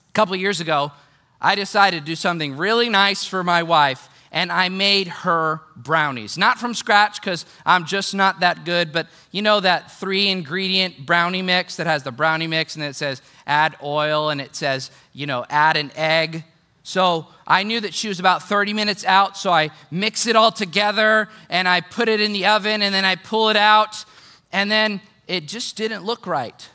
A 0.08 0.12
couple 0.12 0.36
years 0.36 0.60
ago, 0.60 0.92
I 1.40 1.54
decided 1.54 2.00
to 2.00 2.06
do 2.06 2.16
something 2.16 2.56
really 2.56 2.88
nice 2.88 3.24
for 3.24 3.44
my 3.44 3.62
wife, 3.62 4.08
and 4.32 4.50
I 4.50 4.68
made 4.68 5.08
her 5.08 5.60
brownies. 5.76 6.36
Not 6.36 6.58
from 6.58 6.74
scratch, 6.74 7.20
because 7.20 7.46
I'm 7.64 7.84
just 7.84 8.14
not 8.14 8.40
that 8.40 8.64
good, 8.64 8.92
but 8.92 9.06
you 9.30 9.42
know 9.42 9.60
that 9.60 9.92
three 9.92 10.28
ingredient 10.28 11.06
brownie 11.06 11.42
mix 11.42 11.76
that 11.76 11.86
has 11.86 12.02
the 12.02 12.12
brownie 12.12 12.46
mix 12.46 12.74
and 12.74 12.84
it 12.84 12.96
says 12.96 13.22
add 13.46 13.76
oil 13.82 14.30
and 14.30 14.40
it 14.40 14.56
says, 14.56 14.90
you 15.12 15.26
know, 15.26 15.44
add 15.48 15.76
an 15.76 15.92
egg. 15.94 16.44
So 16.82 17.26
I 17.46 17.62
knew 17.62 17.80
that 17.80 17.94
she 17.94 18.08
was 18.08 18.20
about 18.20 18.42
30 18.42 18.72
minutes 18.72 19.04
out, 19.04 19.36
so 19.36 19.50
I 19.52 19.70
mix 19.90 20.26
it 20.26 20.36
all 20.36 20.52
together 20.52 21.28
and 21.48 21.66
I 21.68 21.80
put 21.80 22.08
it 22.08 22.20
in 22.20 22.32
the 22.32 22.46
oven 22.46 22.82
and 22.82 22.94
then 22.94 23.04
I 23.04 23.16
pull 23.16 23.48
it 23.48 23.56
out, 23.56 24.04
and 24.52 24.70
then 24.70 25.00
it 25.26 25.48
just 25.48 25.76
didn't 25.76 26.04
look 26.04 26.26
right. 26.26 26.68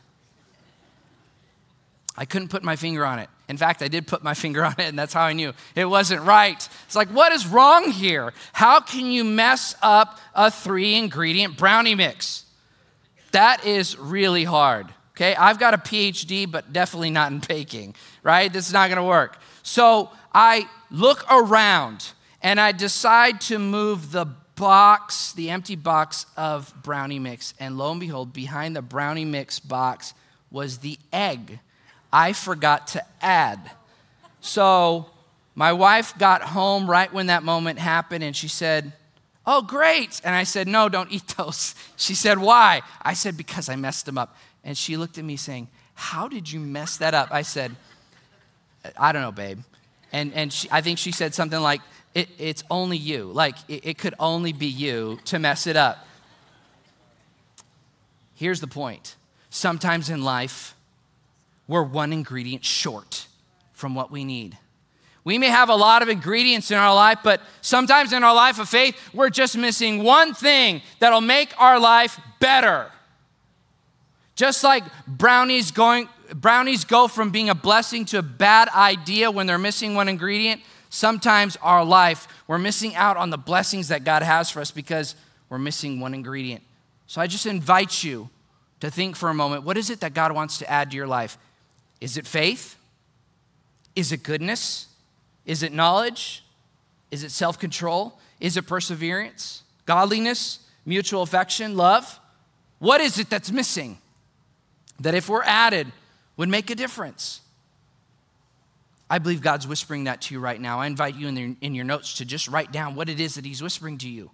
I 2.18 2.25
couldn't 2.25 2.50
put 2.50 2.62
my 2.63 2.75
finger 2.75 3.06
on 3.06 3.20
it. 3.20 3.30
In 3.51 3.58
fact, 3.58 3.81
I 3.81 3.89
did 3.89 4.08
put 4.08 4.24
my 4.24 4.34
finger 4.34 4.63
on 4.63 4.72
it, 4.77 4.86
and 4.86 4.98
that's 4.98 5.13
how 5.13 5.24
I 5.24 5.34
knew 5.34 5.51
it 5.75 5.84
wasn't 5.84 6.22
right. 6.22 6.70
It's 6.86 6.96
like, 6.96 7.10
what 7.10 7.34
is 7.34 7.46
wrong 7.46 7.91
here? 7.91 8.31
How 8.53 8.79
can 8.79 9.08
you 9.08 9.25
mess 9.25 9.75
up 9.81 10.20
a 10.34 10.50
three 10.50 10.96
ingredient 10.96 11.58
brownie 11.58 11.93
mix? 11.93 12.46
That 13.34 13.65
is 13.65 13.98
really 13.98 14.46
hard. 14.46 14.88
Okay, 15.15 15.36
I've 15.36 15.60
got 15.60 15.74
a 15.74 15.77
PhD, 15.77 16.50
but 16.50 16.72
definitely 16.72 17.10
not 17.10 17.34
in 17.34 17.39
baking, 17.39 17.96
right? 18.24 18.51
This 18.51 18.67
is 18.67 18.74
not 18.74 18.88
gonna 18.88 19.05
work. 19.05 19.38
So 19.63 20.12
I 20.34 20.70
look 20.89 21.25
around 21.29 22.13
and 22.41 22.58
I 22.58 22.72
decide 22.72 23.41
to 23.41 23.60
move 23.60 24.13
the 24.13 24.27
box, 24.55 25.34
the 25.34 25.50
empty 25.50 25.75
box 25.75 26.25
of 26.38 26.74
brownie 26.81 27.20
mix. 27.20 27.53
And 27.60 27.77
lo 27.77 27.91
and 27.91 28.00
behold, 28.00 28.31
behind 28.31 28.77
the 28.77 28.81
brownie 28.81 29.25
mix 29.25 29.60
box 29.60 30.13
was 30.50 30.77
the 30.77 30.98
egg 31.12 31.60
I 32.12 32.34
forgot 32.34 32.88
to 32.88 33.06
add. 33.22 33.72
So 34.41 35.08
my 35.56 35.74
wife 35.74 36.18
got 36.18 36.41
home 36.41 36.89
right 36.89 37.12
when 37.12 37.27
that 37.27 37.44
moment 37.44 37.80
happened 37.80 38.24
and 38.24 38.36
she 38.36 38.48
said, 38.48 38.94
Oh, 39.46 39.63
great. 39.63 40.22
And 40.24 40.36
I 40.36 40.44
said, 40.44 40.68
No, 40.68 40.89
don't 40.89 41.12
eat 41.12 41.27
those. 41.38 41.75
She 41.96 42.15
said, 42.15 42.39
Why? 42.39 42.82
I 43.01 43.13
said, 43.13 43.38
Because 43.38 43.70
I 43.70 43.75
messed 43.75 44.06
them 44.06 44.18
up. 44.18 44.36
And 44.63 44.77
she 44.77 44.98
looked 44.98 45.18
at 45.18 45.25
me 45.25 45.38
saying, 45.38 45.68
How 45.94 46.27
did 46.27 46.51
you 46.51 46.60
mess 46.60 46.98
that 46.98 47.13
up? 47.13 47.30
I 47.32 47.41
said, 47.41 47.75
I 48.98 49.12
don't 49.12 49.22
know, 49.22 49.32
babe. 49.32 49.60
And, 50.12 50.34
and 50.34 50.51
she, 50.51 50.68
I 50.72 50.82
think 50.82 50.98
she 50.98 51.12
said 51.12 51.34
something 51.34 51.60
like, 51.60 51.82
it, 52.13 52.30
It's 52.38 52.63
only 52.70 52.98
you. 52.98 53.25
Like, 53.25 53.56
it, 53.68 53.86
it 53.86 53.98
could 53.98 54.13
only 54.20 54.53
be 54.53 54.68
you 54.68 55.20
to 55.25 55.39
mess 55.39 55.65
it 55.68 55.75
up. 55.75 56.08
Here's 58.36 58.60
the 58.60 58.68
point 58.68 59.15
sometimes 59.50 60.10
in 60.10 60.24
life, 60.24 60.75
we're 61.72 61.82
one 61.82 62.12
ingredient 62.12 62.66
short 62.66 63.28
from 63.72 63.96
what 63.96 64.12
we 64.12 64.25
need. 64.25 64.58
We 65.24 65.38
may 65.38 65.48
have 65.48 65.70
a 65.70 65.75
lot 65.75 66.01
of 66.01 66.10
ingredients 66.10 66.70
in 66.70 66.78
our 66.78 66.94
life, 66.94 67.20
but 67.24 67.40
sometimes 67.62 68.12
in 68.12 68.25
our 68.25 68.36
life 68.36 68.60
of 68.60 68.68
faith, 68.68 69.00
we're 69.13 69.30
just 69.30 69.58
missing 69.58 70.04
one 70.04 70.34
thing 70.34 70.82
that'll 71.00 71.22
make 71.22 71.54
our 71.58 71.80
life 71.80 72.20
better. 72.42 72.92
Just 74.36 74.66
like 74.66 74.84
brownies 75.08 75.72
going 75.72 76.10
brownies 76.34 76.84
go 76.84 77.08
from 77.08 77.30
being 77.30 77.48
a 77.48 77.56
blessing 77.56 78.04
to 78.06 78.18
a 78.18 78.22
bad 78.22 78.68
idea 78.70 79.32
when 79.32 79.48
they're 79.48 79.58
missing 79.58 79.96
one 79.96 80.10
ingredient, 80.10 80.62
sometimes 80.90 81.56
our 81.62 81.86
life 81.86 82.28
we're 82.48 82.58
missing 82.58 82.96
out 82.96 83.16
on 83.16 83.30
the 83.30 83.38
blessings 83.38 83.88
that 83.88 84.04
God 84.04 84.24
has 84.24 84.50
for 84.50 84.60
us 84.60 84.72
because 84.72 85.16
we're 85.48 85.58
missing 85.58 86.01
one 86.01 86.13
ingredient. 86.13 86.63
So 87.08 87.22
I 87.22 87.28
just 87.28 87.46
invite 87.46 88.04
you 88.04 88.30
to 88.82 88.92
think 88.92 89.16
for 89.16 89.30
a 89.30 89.34
moment, 89.34 89.63
what 89.63 89.78
is 89.78 89.90
it 89.90 90.01
that 90.01 90.13
God 90.13 90.34
wants 90.34 90.58
to 90.58 90.70
add 90.70 90.92
to 90.92 90.98
your 90.98 91.08
life? 91.08 91.38
Is 92.01 92.17
it 92.17 92.25
faith? 92.25 92.75
Is 93.96 94.12
it 94.12 94.24
goodness? 94.24 94.88
Is 95.46 95.63
it 95.63 95.72
knowledge? 95.72 96.43
Is 97.12 97.24
it 97.24 97.31
self 97.31 97.60
control? 97.60 98.20
Is 98.39 98.58
it 98.58 98.67
perseverance? 98.67 99.63
Godliness? 99.86 100.60
Mutual 100.86 101.22
affection? 101.22 101.77
Love? 101.77 102.20
What 102.79 103.00
is 103.00 103.20
it 103.20 103.29
that's 103.29 103.51
missing 103.51 104.00
that 105.00 105.13
if 105.13 105.29
we're 105.29 105.43
added 105.43 105.91
would 106.38 106.50
make 106.50 106.72
a 106.72 106.75
difference? 106.75 107.41
I 109.08 109.20
believe 109.20 109.41
God's 109.41 109.67
whispering 109.67 110.05
that 110.05 110.22
to 110.22 110.34
you 110.34 110.39
right 110.39 110.60
now. 110.60 110.79
I 110.79 110.88
invite 110.88 111.15
you 111.15 111.27
in, 111.27 111.36
the, 111.36 111.55
in 111.62 111.75
your 111.75 111.86
notes 111.86 112.15
to 112.15 112.25
just 112.25 112.48
write 112.48 112.72
down 112.72 112.96
what 112.96 113.10
it 113.10 113.20
is 113.20 113.36
that 113.36 113.46
He's 113.46 113.62
whispering 113.62 113.98
to 114.00 114.10
you. 114.10 114.31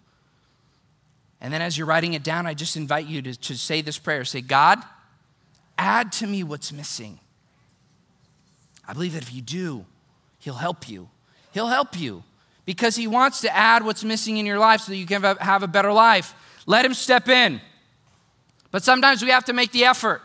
And 1.41 1.53
then 1.53 1.61
as 1.61 1.77
you're 1.77 1.87
writing 1.87 2.13
it 2.13 2.23
down, 2.23 2.47
I 2.47 2.53
just 2.53 2.77
invite 2.77 3.07
you 3.07 3.21
to, 3.23 3.35
to 3.35 3.57
say 3.57 3.81
this 3.81 3.97
prayer 3.97 4.23
say, 4.23 4.41
God, 4.41 4.79
add 5.77 6.11
to 6.13 6.27
me 6.27 6.43
what's 6.43 6.71
missing. 6.71 7.19
I 8.87 8.93
believe 8.93 9.13
that 9.13 9.23
if 9.23 9.33
you 9.33 9.41
do, 9.41 9.85
He'll 10.39 10.55
help 10.55 10.87
you. 10.87 11.09
He'll 11.51 11.67
help 11.67 11.99
you 11.99 12.23
because 12.65 12.95
He 12.95 13.07
wants 13.07 13.41
to 13.41 13.55
add 13.55 13.83
what's 13.83 14.03
missing 14.03 14.37
in 14.37 14.45
your 14.45 14.59
life 14.59 14.81
so 14.81 14.91
that 14.91 14.97
you 14.97 15.05
can 15.05 15.21
have 15.21 15.63
a 15.63 15.67
better 15.67 15.91
life. 15.91 16.33
Let 16.65 16.85
Him 16.85 16.93
step 16.93 17.27
in. 17.27 17.61
But 18.71 18.83
sometimes 18.83 19.23
we 19.23 19.29
have 19.29 19.45
to 19.45 19.53
make 19.53 19.71
the 19.71 19.85
effort. 19.85 20.21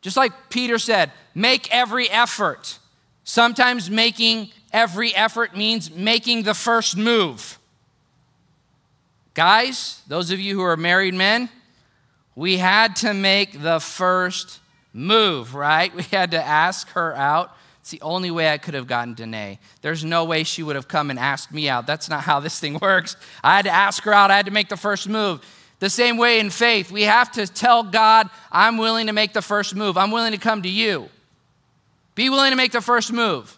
Just 0.00 0.16
like 0.16 0.32
Peter 0.50 0.78
said, 0.78 1.12
make 1.34 1.72
every 1.72 2.08
effort. 2.10 2.78
Sometimes 3.24 3.90
making 3.90 4.50
every 4.72 5.14
effort 5.14 5.56
means 5.56 5.90
making 5.90 6.42
the 6.44 6.54
first 6.54 6.96
move. 6.96 7.58
Guys, 9.34 10.02
those 10.08 10.30
of 10.30 10.40
you 10.40 10.54
who 10.54 10.62
are 10.62 10.76
married 10.76 11.14
men, 11.14 11.48
we 12.34 12.56
had 12.56 12.96
to 12.96 13.14
make 13.14 13.62
the 13.62 13.78
first 13.78 14.60
move, 14.98 15.54
right? 15.54 15.94
We 15.98 16.02
had 16.02 16.32
to 16.32 16.42
ask 16.42 16.88
her 16.90 17.14
out. 17.16 17.56
It's 17.80 17.90
the 17.90 18.02
only 18.02 18.30
way 18.30 18.52
I 18.52 18.58
could 18.58 18.74
have 18.74 18.86
gotten 18.86 19.14
Danae. 19.14 19.58
There's 19.80 20.04
no 20.04 20.24
way 20.24 20.44
she 20.44 20.62
would 20.62 20.76
have 20.76 20.88
come 20.88 21.10
and 21.10 21.18
asked 21.18 21.52
me 21.52 21.68
out. 21.68 21.86
That's 21.86 22.10
not 22.10 22.24
how 22.24 22.40
this 22.40 22.60
thing 22.60 22.78
works. 22.82 23.16
I 23.42 23.56
had 23.56 23.64
to 23.64 23.70
ask 23.70 24.02
her 24.02 24.12
out, 24.12 24.30
I 24.30 24.36
had 24.36 24.46
to 24.46 24.52
make 24.52 24.68
the 24.68 24.76
first 24.76 25.08
move. 25.08 25.40
The 25.78 25.88
same 25.88 26.16
way 26.16 26.40
in 26.40 26.50
faith, 26.50 26.90
we 26.90 27.02
have 27.04 27.30
to 27.32 27.46
tell 27.46 27.84
God, 27.84 28.28
I'm 28.50 28.78
willing 28.78 29.06
to 29.06 29.12
make 29.12 29.32
the 29.32 29.42
first 29.42 29.76
move. 29.76 29.96
I'm 29.96 30.10
willing 30.10 30.32
to 30.32 30.38
come 30.38 30.62
to 30.62 30.68
you. 30.68 31.08
Be 32.16 32.28
willing 32.28 32.50
to 32.50 32.56
make 32.56 32.72
the 32.72 32.80
first 32.80 33.12
move. 33.12 33.56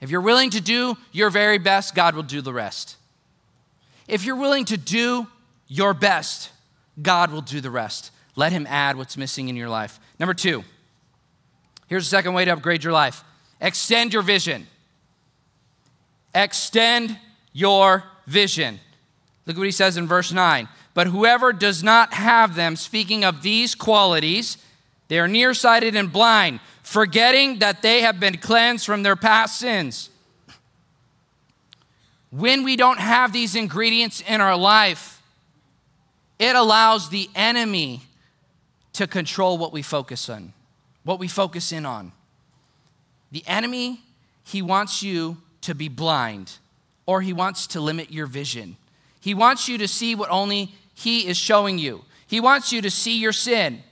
If 0.00 0.10
you're 0.10 0.20
willing 0.20 0.50
to 0.50 0.60
do 0.60 0.96
your 1.10 1.30
very 1.30 1.58
best, 1.58 1.94
God 1.94 2.14
will 2.14 2.22
do 2.22 2.42
the 2.42 2.52
rest. 2.52 2.96
If 4.06 4.24
you're 4.24 4.36
willing 4.36 4.66
to 4.66 4.76
do 4.76 5.26
your 5.68 5.94
best, 5.94 6.50
God 7.00 7.32
will 7.32 7.40
do 7.40 7.60
the 7.60 7.70
rest. 7.70 8.10
Let 8.36 8.52
Him 8.52 8.66
add 8.68 8.96
what's 8.96 9.16
missing 9.16 9.48
in 9.48 9.56
your 9.56 9.68
life. 9.68 9.98
Number 10.20 10.34
two, 10.34 10.62
here's 11.88 12.06
a 12.06 12.10
second 12.10 12.34
way 12.34 12.44
to 12.44 12.52
upgrade 12.52 12.84
your 12.84 12.92
life 12.92 13.24
extend 13.60 14.12
your 14.12 14.22
vision. 14.22 14.66
Extend 16.34 17.18
your 17.52 18.04
vision. 18.26 18.78
Look 19.46 19.56
what 19.56 19.64
he 19.64 19.72
says 19.72 19.96
in 19.96 20.06
verse 20.06 20.30
9. 20.30 20.68
But 20.94 21.08
whoever 21.08 21.52
does 21.52 21.82
not 21.82 22.12
have 22.12 22.54
them, 22.54 22.76
speaking 22.76 23.24
of 23.24 23.42
these 23.42 23.74
qualities, 23.74 24.58
they 25.08 25.18
are 25.18 25.26
nearsighted 25.26 25.96
and 25.96 26.12
blind, 26.12 26.60
forgetting 26.82 27.58
that 27.58 27.82
they 27.82 28.02
have 28.02 28.20
been 28.20 28.36
cleansed 28.36 28.86
from 28.86 29.02
their 29.02 29.16
past 29.16 29.58
sins. 29.58 30.10
When 32.30 32.62
we 32.62 32.76
don't 32.76 33.00
have 33.00 33.32
these 33.32 33.56
ingredients 33.56 34.22
in 34.26 34.40
our 34.40 34.56
life, 34.56 35.20
it 36.38 36.54
allows 36.54 37.08
the 37.08 37.28
enemy 37.34 38.02
to 38.94 39.06
control 39.06 39.58
what 39.58 39.72
we 39.72 39.82
focus 39.82 40.28
on, 40.28 40.52
what 41.04 41.18
we 41.18 41.28
focus 41.28 41.72
in 41.72 41.86
on. 41.86 42.12
The 43.30 43.44
enemy, 43.46 44.00
he 44.44 44.62
wants 44.62 45.02
you 45.02 45.38
to 45.62 45.74
be 45.74 45.88
blind 45.88 46.58
or 47.06 47.20
he 47.22 47.32
wants 47.32 47.66
to 47.68 47.80
limit 47.80 48.10
your 48.10 48.26
vision. 48.26 48.76
He 49.20 49.34
wants 49.34 49.68
you 49.68 49.78
to 49.78 49.88
see 49.88 50.14
what 50.14 50.30
only 50.30 50.74
he 50.94 51.26
is 51.26 51.36
showing 51.36 51.78
you. 51.78 52.04
He 52.26 52.40
wants 52.40 52.72
you 52.72 52.82
to 52.82 52.90
see 52.90 53.18
your 53.18 53.32
sin. 53.32 53.82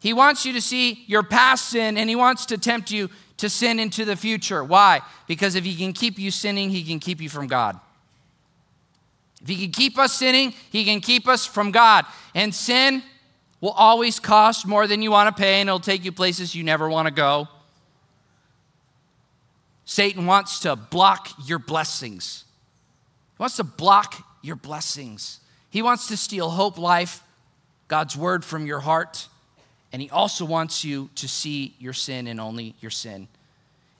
He 0.00 0.12
wants 0.12 0.46
you 0.46 0.52
to 0.54 0.60
see 0.60 1.04
your 1.06 1.22
past 1.22 1.70
sin 1.70 1.98
and 1.98 2.08
he 2.08 2.16
wants 2.16 2.46
to 2.46 2.58
tempt 2.58 2.90
you 2.90 3.10
to 3.36 3.48
sin 3.48 3.78
into 3.78 4.04
the 4.04 4.16
future. 4.16 4.62
Why? 4.64 5.00
Because 5.26 5.54
if 5.54 5.64
he 5.64 5.74
can 5.74 5.92
keep 5.92 6.18
you 6.18 6.30
sinning, 6.30 6.70
he 6.70 6.82
can 6.82 6.98
keep 6.98 7.20
you 7.20 7.28
from 7.28 7.46
God. 7.46 7.78
If 9.42 9.48
he 9.48 9.56
can 9.56 9.72
keep 9.72 9.98
us 9.98 10.12
sinning, 10.12 10.52
he 10.70 10.84
can 10.84 11.00
keep 11.00 11.26
us 11.26 11.46
from 11.46 11.70
God. 11.70 12.04
And 12.34 12.54
sin, 12.54 13.02
will 13.60 13.70
always 13.70 14.18
cost 14.18 14.66
more 14.66 14.86
than 14.86 15.02
you 15.02 15.10
want 15.10 15.34
to 15.34 15.40
pay 15.40 15.60
and 15.60 15.68
it'll 15.68 15.80
take 15.80 16.04
you 16.04 16.12
places 16.12 16.54
you 16.54 16.64
never 16.64 16.88
want 16.88 17.06
to 17.06 17.12
go. 17.12 17.48
Satan 19.84 20.24
wants 20.24 20.60
to 20.60 20.76
block 20.76 21.28
your 21.46 21.58
blessings. 21.58 22.44
He 23.36 23.42
wants 23.42 23.56
to 23.56 23.64
block 23.64 24.24
your 24.42 24.56
blessings. 24.56 25.40
He 25.68 25.82
wants 25.82 26.06
to 26.08 26.16
steal 26.16 26.50
hope, 26.50 26.78
life, 26.78 27.22
God's 27.88 28.16
word 28.16 28.44
from 28.44 28.66
your 28.66 28.80
heart. 28.80 29.28
And 29.92 30.00
he 30.00 30.08
also 30.08 30.44
wants 30.44 30.84
you 30.84 31.10
to 31.16 31.28
see 31.28 31.74
your 31.78 31.92
sin 31.92 32.28
and 32.28 32.40
only 32.40 32.76
your 32.80 32.92
sin. 32.92 33.28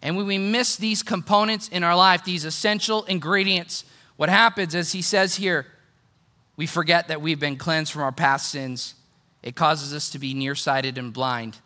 And 0.01 0.17
when 0.17 0.27
we 0.27 0.39
miss 0.39 0.77
these 0.77 1.03
components 1.03 1.69
in 1.69 1.85
our 1.85 1.97
life, 1.97 2.25
these 2.25 2.45
essential 2.45 3.05
ingredients, 3.05 3.85
what 4.17 4.29
happens, 4.29 4.75
as 4.75 4.93
he 4.93 5.03
says 5.03 5.35
here, 5.35 5.67
we 6.57 6.67
forget 6.67 7.09
that 7.09 7.21
we've 7.21 7.41
been 7.41 7.57
cleansed 7.57 7.93
from 7.93 8.03
our 8.03 8.13
past 8.13 8.51
sins 8.51 8.95
it 9.43 9.57
causes 9.57 9.95
us 9.95 10.11
to 10.11 10.19
be 10.19 10.35
nearsighted 10.35 10.99
and 10.99 11.13
blind. 11.13 11.59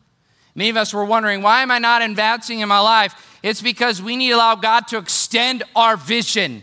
Many 0.54 0.70
of 0.70 0.76
us 0.76 0.94
were 0.94 1.04
wondering, 1.04 1.42
why 1.42 1.62
am 1.62 1.70
I 1.70 1.78
not 1.78 2.02
advancing 2.02 2.60
in 2.60 2.68
my 2.68 2.78
life? 2.78 3.14
It's 3.42 3.60
because 3.60 4.00
we 4.00 4.16
need 4.16 4.28
to 4.28 4.36
allow 4.36 4.54
God 4.54 4.86
to 4.88 4.98
extend 4.98 5.64
our 5.74 5.96
vision. 5.96 6.62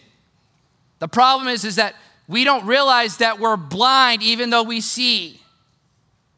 The 1.00 1.10
problem 1.10 1.50
is, 1.50 1.65
is 1.65 1.75
that 1.75 1.96
we 2.27 2.44
don't 2.44 2.65
realize 2.65 3.18
that 3.18 3.39
we're 3.39 3.58
blind 3.58 4.24
even 4.24 4.50
though 4.50 4.63
we 4.63 4.80
see. 4.80 5.41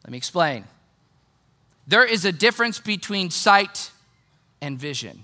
Let 0.04 0.12
me 0.12 0.18
explain. 0.18 0.66
There 1.86 2.06
is 2.06 2.26
a 2.26 2.32
difference 2.32 2.80
between 2.80 3.30
sight 3.30 3.92
and 4.62 4.80
vision. 4.80 5.24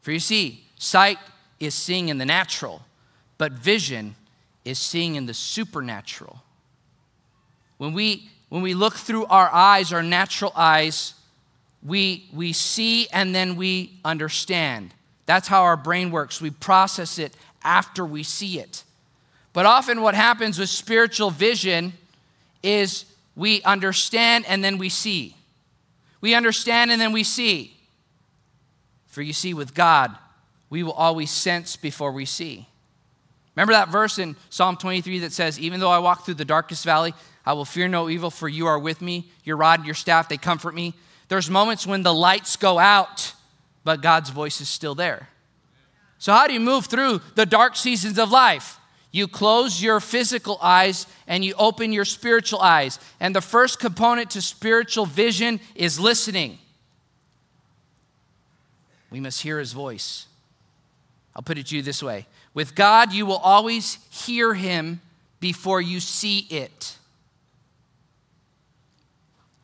For 0.00 0.10
you 0.10 0.18
see, 0.18 0.64
sight 0.76 1.18
is 1.60 1.74
seeing 1.74 2.08
in 2.08 2.18
the 2.18 2.24
natural, 2.24 2.82
but 3.38 3.52
vision 3.52 4.16
is 4.64 4.78
seeing 4.78 5.14
in 5.14 5.26
the 5.26 5.34
supernatural. 5.34 6.42
When 7.76 7.92
we 7.92 8.30
when 8.50 8.62
we 8.62 8.74
look 8.74 8.94
through 8.94 9.24
our 9.26 9.48
eyes, 9.48 9.92
our 9.92 10.02
natural 10.02 10.52
eyes, 10.54 11.14
we, 11.82 12.28
we 12.34 12.52
see 12.52 13.08
and 13.08 13.34
then 13.34 13.56
we 13.56 13.98
understand. 14.04 14.92
That's 15.24 15.48
how 15.48 15.62
our 15.62 15.76
brain 15.76 16.10
works. 16.10 16.40
We 16.40 16.50
process 16.50 17.18
it 17.18 17.34
after 17.64 18.04
we 18.04 18.22
see 18.22 18.58
it. 18.58 18.84
But 19.52 19.66
often, 19.66 20.02
what 20.02 20.14
happens 20.14 20.58
with 20.58 20.68
spiritual 20.68 21.30
vision 21.30 21.92
is 22.62 23.04
we 23.36 23.62
understand 23.62 24.44
and 24.46 24.62
then 24.62 24.78
we 24.78 24.88
see. 24.88 25.36
We 26.20 26.34
understand 26.34 26.90
and 26.90 27.00
then 27.00 27.12
we 27.12 27.24
see. 27.24 27.76
For 29.06 29.22
you 29.22 29.32
see, 29.32 29.54
with 29.54 29.74
God, 29.74 30.16
we 30.68 30.82
will 30.82 30.92
always 30.92 31.30
sense 31.30 31.76
before 31.76 32.12
we 32.12 32.24
see. 32.24 32.66
Remember 33.56 33.72
that 33.72 33.88
verse 33.88 34.18
in 34.18 34.36
Psalm 34.50 34.76
23 34.76 35.20
that 35.20 35.32
says, 35.32 35.58
Even 35.58 35.80
though 35.80 35.90
I 35.90 35.98
walk 35.98 36.24
through 36.24 36.34
the 36.34 36.44
darkest 36.44 36.84
valley, 36.84 37.14
I 37.44 37.52
will 37.54 37.64
fear 37.64 37.88
no 37.88 38.08
evil, 38.08 38.30
for 38.30 38.48
you 38.48 38.66
are 38.66 38.78
with 38.78 39.00
me. 39.00 39.30
Your 39.44 39.56
rod 39.56 39.80
and 39.80 39.86
your 39.86 39.94
staff, 39.94 40.28
they 40.28 40.36
comfort 40.36 40.74
me. 40.74 40.94
There's 41.28 41.48
moments 41.48 41.86
when 41.86 42.02
the 42.02 42.14
lights 42.14 42.56
go 42.56 42.78
out, 42.78 43.34
but 43.84 44.02
God's 44.02 44.30
voice 44.30 44.60
is 44.60 44.68
still 44.68 44.94
there. 44.94 45.28
So, 46.18 46.32
how 46.32 46.46
do 46.46 46.52
you 46.52 46.60
move 46.60 46.86
through 46.86 47.20
the 47.34 47.46
dark 47.46 47.76
seasons 47.76 48.18
of 48.18 48.30
life? 48.30 48.78
You 49.12 49.26
close 49.26 49.82
your 49.82 50.00
physical 50.00 50.58
eyes 50.60 51.06
and 51.26 51.44
you 51.44 51.54
open 51.58 51.92
your 51.92 52.04
spiritual 52.04 52.60
eyes. 52.60 53.00
And 53.18 53.34
the 53.34 53.40
first 53.40 53.80
component 53.80 54.30
to 54.32 54.42
spiritual 54.42 55.06
vision 55.06 55.60
is 55.74 55.98
listening. 55.98 56.58
We 59.10 59.18
must 59.18 59.42
hear 59.42 59.58
his 59.58 59.72
voice. 59.72 60.26
I'll 61.34 61.42
put 61.42 61.58
it 61.58 61.66
to 61.68 61.76
you 61.76 61.82
this 61.82 62.02
way 62.02 62.26
with 62.54 62.74
God, 62.74 63.12
you 63.12 63.26
will 63.26 63.38
always 63.38 63.98
hear 64.10 64.54
him 64.54 65.00
before 65.38 65.80
you 65.80 66.00
see 66.00 66.40
it. 66.50 66.96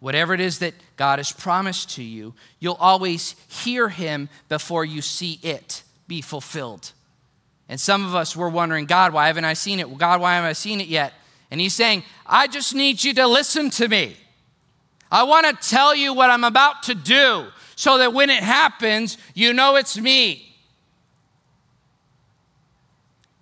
Whatever 0.06 0.34
it 0.34 0.40
is 0.40 0.60
that 0.60 0.74
God 0.96 1.18
has 1.18 1.32
promised 1.32 1.96
to 1.96 2.02
you, 2.04 2.32
you'll 2.60 2.74
always 2.78 3.34
hear 3.48 3.88
him 3.88 4.28
before 4.48 4.84
you 4.84 5.02
see 5.02 5.40
it 5.42 5.82
be 6.06 6.20
fulfilled. 6.20 6.92
And 7.68 7.80
some 7.80 8.06
of 8.06 8.14
us 8.14 8.36
were 8.36 8.48
wondering, 8.48 8.86
God, 8.86 9.12
why 9.12 9.26
haven't 9.26 9.46
I 9.46 9.54
seen 9.54 9.80
it? 9.80 9.98
God, 9.98 10.20
why 10.20 10.36
haven't 10.36 10.48
I 10.48 10.52
seen 10.52 10.80
it 10.80 10.86
yet? 10.86 11.12
And 11.50 11.60
he's 11.60 11.74
saying, 11.74 12.04
I 12.24 12.46
just 12.46 12.72
need 12.72 13.02
you 13.02 13.14
to 13.14 13.26
listen 13.26 13.68
to 13.70 13.88
me. 13.88 14.16
I 15.10 15.24
want 15.24 15.44
to 15.48 15.68
tell 15.68 15.92
you 15.92 16.14
what 16.14 16.30
I'm 16.30 16.44
about 16.44 16.84
to 16.84 16.94
do 16.94 17.46
so 17.74 17.98
that 17.98 18.12
when 18.12 18.30
it 18.30 18.44
happens, 18.44 19.18
you 19.34 19.52
know 19.52 19.74
it's 19.74 19.98
me. 19.98 20.54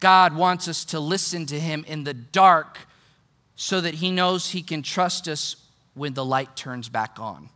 God 0.01 0.35
wants 0.35 0.67
us 0.67 0.87
to 0.87 0.99
listen 0.99 1.45
to 1.45 1.61
him 1.61 1.85
in 1.87 2.05
the 2.05 2.15
dark 2.15 2.79
so 3.55 3.83
that 3.83 3.97
he 3.97 4.11
knows 4.11 4.53
he 4.53 4.63
can 4.63 4.83
trust 4.83 5.29
us 5.29 5.57
when 5.95 6.15
the 6.15 6.25
light 6.25 6.57
turns 6.57 6.89
back 6.89 7.19
on. 7.19 7.49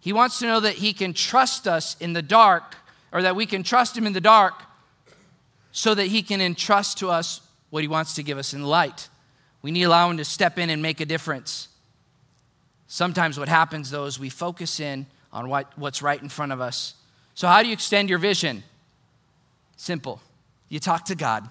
He 0.00 0.12
wants 0.12 0.38
to 0.38 0.46
know 0.46 0.60
that 0.60 0.74
he 0.74 0.92
can 0.92 1.12
trust 1.12 1.66
us 1.66 1.96
in 2.00 2.12
the 2.12 2.22
dark, 2.22 2.76
or 3.12 3.22
that 3.22 3.36
we 3.36 3.46
can 3.46 3.62
trust 3.62 3.96
him 3.96 4.06
in 4.06 4.12
the 4.12 4.20
dark 4.20 4.62
so 5.72 5.94
that 5.94 6.06
he 6.06 6.22
can 6.22 6.40
entrust 6.40 6.98
to 6.98 7.10
us 7.10 7.40
what 7.70 7.82
he 7.82 7.88
wants 7.88 8.14
to 8.14 8.22
give 8.22 8.38
us 8.38 8.54
in 8.54 8.62
the 8.62 8.66
light. 8.66 9.08
We 9.62 9.70
need 9.70 9.80
to 9.80 9.86
allow 9.86 10.10
him 10.10 10.16
to 10.18 10.24
step 10.24 10.58
in 10.58 10.70
and 10.70 10.80
make 10.80 11.00
a 11.00 11.06
difference. 11.06 11.68
Sometimes 12.86 13.38
what 13.38 13.48
happens 13.48 13.90
though 13.90 14.04
is 14.04 14.18
we 14.18 14.30
focus 14.30 14.80
in 14.80 15.06
on 15.32 15.48
what, 15.48 15.76
what's 15.76 16.00
right 16.00 16.20
in 16.20 16.28
front 16.28 16.52
of 16.52 16.60
us. 16.60 16.94
So, 17.34 17.46
how 17.46 17.62
do 17.62 17.68
you 17.68 17.74
extend 17.74 18.08
your 18.08 18.18
vision? 18.18 18.62
Simple. 19.76 20.20
You 20.68 20.80
talk 20.80 21.04
to 21.06 21.14
God. 21.14 21.48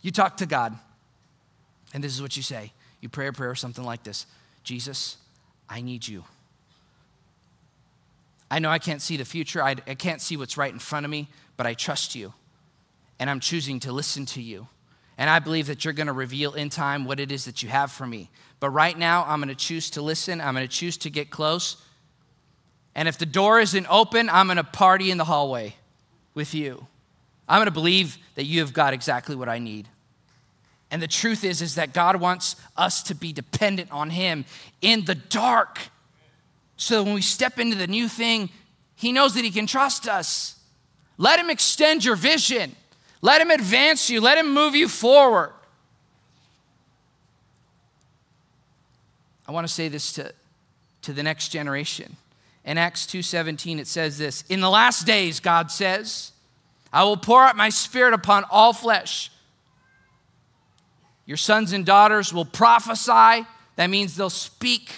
You 0.00 0.10
talk 0.10 0.38
to 0.38 0.46
God. 0.46 0.78
And 1.92 2.02
this 2.02 2.14
is 2.14 2.22
what 2.22 2.36
you 2.36 2.42
say. 2.42 2.72
You 3.00 3.08
pray 3.08 3.26
a 3.26 3.32
prayer 3.32 3.54
something 3.54 3.84
like 3.84 4.02
this 4.02 4.26
Jesus, 4.68 5.16
I 5.66 5.80
need 5.80 6.06
you. 6.06 6.24
I 8.50 8.58
know 8.58 8.68
I 8.68 8.78
can't 8.78 9.00
see 9.00 9.16
the 9.16 9.24
future, 9.24 9.62
I, 9.62 9.76
I 9.86 9.94
can't 9.94 10.20
see 10.20 10.36
what's 10.36 10.58
right 10.58 10.70
in 10.70 10.78
front 10.78 11.06
of 11.06 11.10
me, 11.10 11.28
but 11.56 11.66
I 11.66 11.72
trust 11.72 12.14
you. 12.14 12.34
And 13.18 13.30
I'm 13.30 13.40
choosing 13.40 13.80
to 13.80 13.92
listen 13.92 14.26
to 14.26 14.42
you. 14.42 14.66
And 15.16 15.30
I 15.30 15.38
believe 15.38 15.68
that 15.68 15.86
you're 15.86 15.94
going 15.94 16.08
to 16.08 16.12
reveal 16.12 16.52
in 16.52 16.68
time 16.68 17.06
what 17.06 17.18
it 17.18 17.32
is 17.32 17.46
that 17.46 17.62
you 17.62 17.70
have 17.70 17.90
for 17.90 18.06
me. 18.06 18.28
But 18.60 18.68
right 18.68 18.96
now, 18.96 19.24
I'm 19.26 19.40
going 19.40 19.48
to 19.48 19.54
choose 19.54 19.88
to 19.92 20.02
listen. 20.02 20.38
I'm 20.38 20.52
going 20.52 20.68
to 20.68 20.76
choose 20.76 20.98
to 20.98 21.08
get 21.08 21.30
close. 21.30 21.82
And 22.94 23.08
if 23.08 23.16
the 23.16 23.24
door 23.24 23.60
isn't 23.60 23.86
open, 23.88 24.28
I'm 24.28 24.48
going 24.48 24.58
to 24.58 24.64
party 24.64 25.10
in 25.10 25.16
the 25.16 25.24
hallway 25.24 25.76
with 26.34 26.52
you. 26.52 26.86
I'm 27.48 27.58
going 27.58 27.68
to 27.68 27.72
believe 27.72 28.18
that 28.34 28.44
you 28.44 28.60
have 28.60 28.74
got 28.74 28.92
exactly 28.92 29.34
what 29.34 29.48
I 29.48 29.60
need. 29.60 29.88
And 30.90 31.02
the 31.02 31.08
truth 31.08 31.44
is 31.44 31.60
is 31.60 31.74
that 31.74 31.92
God 31.92 32.16
wants 32.16 32.56
us 32.76 33.02
to 33.04 33.14
be 33.14 33.32
dependent 33.32 33.92
on 33.92 34.10
him 34.10 34.44
in 34.80 35.04
the 35.04 35.14
dark. 35.14 35.78
So 36.76 37.02
when 37.02 37.14
we 37.14 37.22
step 37.22 37.58
into 37.58 37.76
the 37.76 37.86
new 37.86 38.08
thing, 38.08 38.50
he 38.94 39.12
knows 39.12 39.34
that 39.34 39.44
he 39.44 39.50
can 39.50 39.66
trust 39.66 40.08
us. 40.08 40.58
Let 41.18 41.38
him 41.38 41.50
extend 41.50 42.04
your 42.04 42.16
vision. 42.16 42.74
Let 43.20 43.40
him 43.40 43.50
advance 43.50 44.08
you. 44.08 44.20
Let 44.20 44.38
him 44.38 44.54
move 44.54 44.74
you 44.74 44.88
forward. 44.88 45.52
I 49.46 49.52
want 49.52 49.66
to 49.66 49.72
say 49.72 49.88
this 49.88 50.12
to, 50.14 50.32
to 51.02 51.12
the 51.12 51.22
next 51.22 51.48
generation. 51.48 52.16
In 52.64 52.76
Acts 52.76 53.06
2:17 53.06 53.78
it 53.78 53.86
says 53.86 54.18
this, 54.18 54.44
"In 54.48 54.60
the 54.60 54.68
last 54.68 55.06
days 55.06 55.40
God 55.40 55.70
says, 55.70 56.32
I 56.92 57.04
will 57.04 57.16
pour 57.16 57.42
out 57.42 57.56
my 57.56 57.70
spirit 57.70 58.14
upon 58.14 58.44
all 58.50 58.72
flesh. 58.72 59.30
Your 61.28 61.36
sons 61.36 61.74
and 61.74 61.84
daughters 61.84 62.32
will 62.32 62.46
prophesy. 62.46 63.46
That 63.76 63.90
means 63.90 64.16
they'll 64.16 64.30
speak 64.30 64.90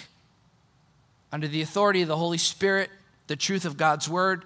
under 1.29 1.45
the 1.45 1.61
authority 1.61 2.01
of 2.03 2.07
the 2.07 2.15
Holy 2.15 2.37
Spirit, 2.37 2.89
the 3.27 3.35
truth 3.35 3.65
of 3.65 3.75
God's 3.75 4.07
word. 4.07 4.45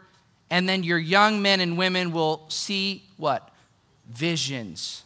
And 0.50 0.68
then 0.68 0.82
your 0.82 0.98
young 0.98 1.44
men 1.44 1.60
and 1.60 1.78
women 1.78 2.12
will 2.12 2.44
see 2.50 3.04
what? 3.18 3.52
Visions. 4.10 5.04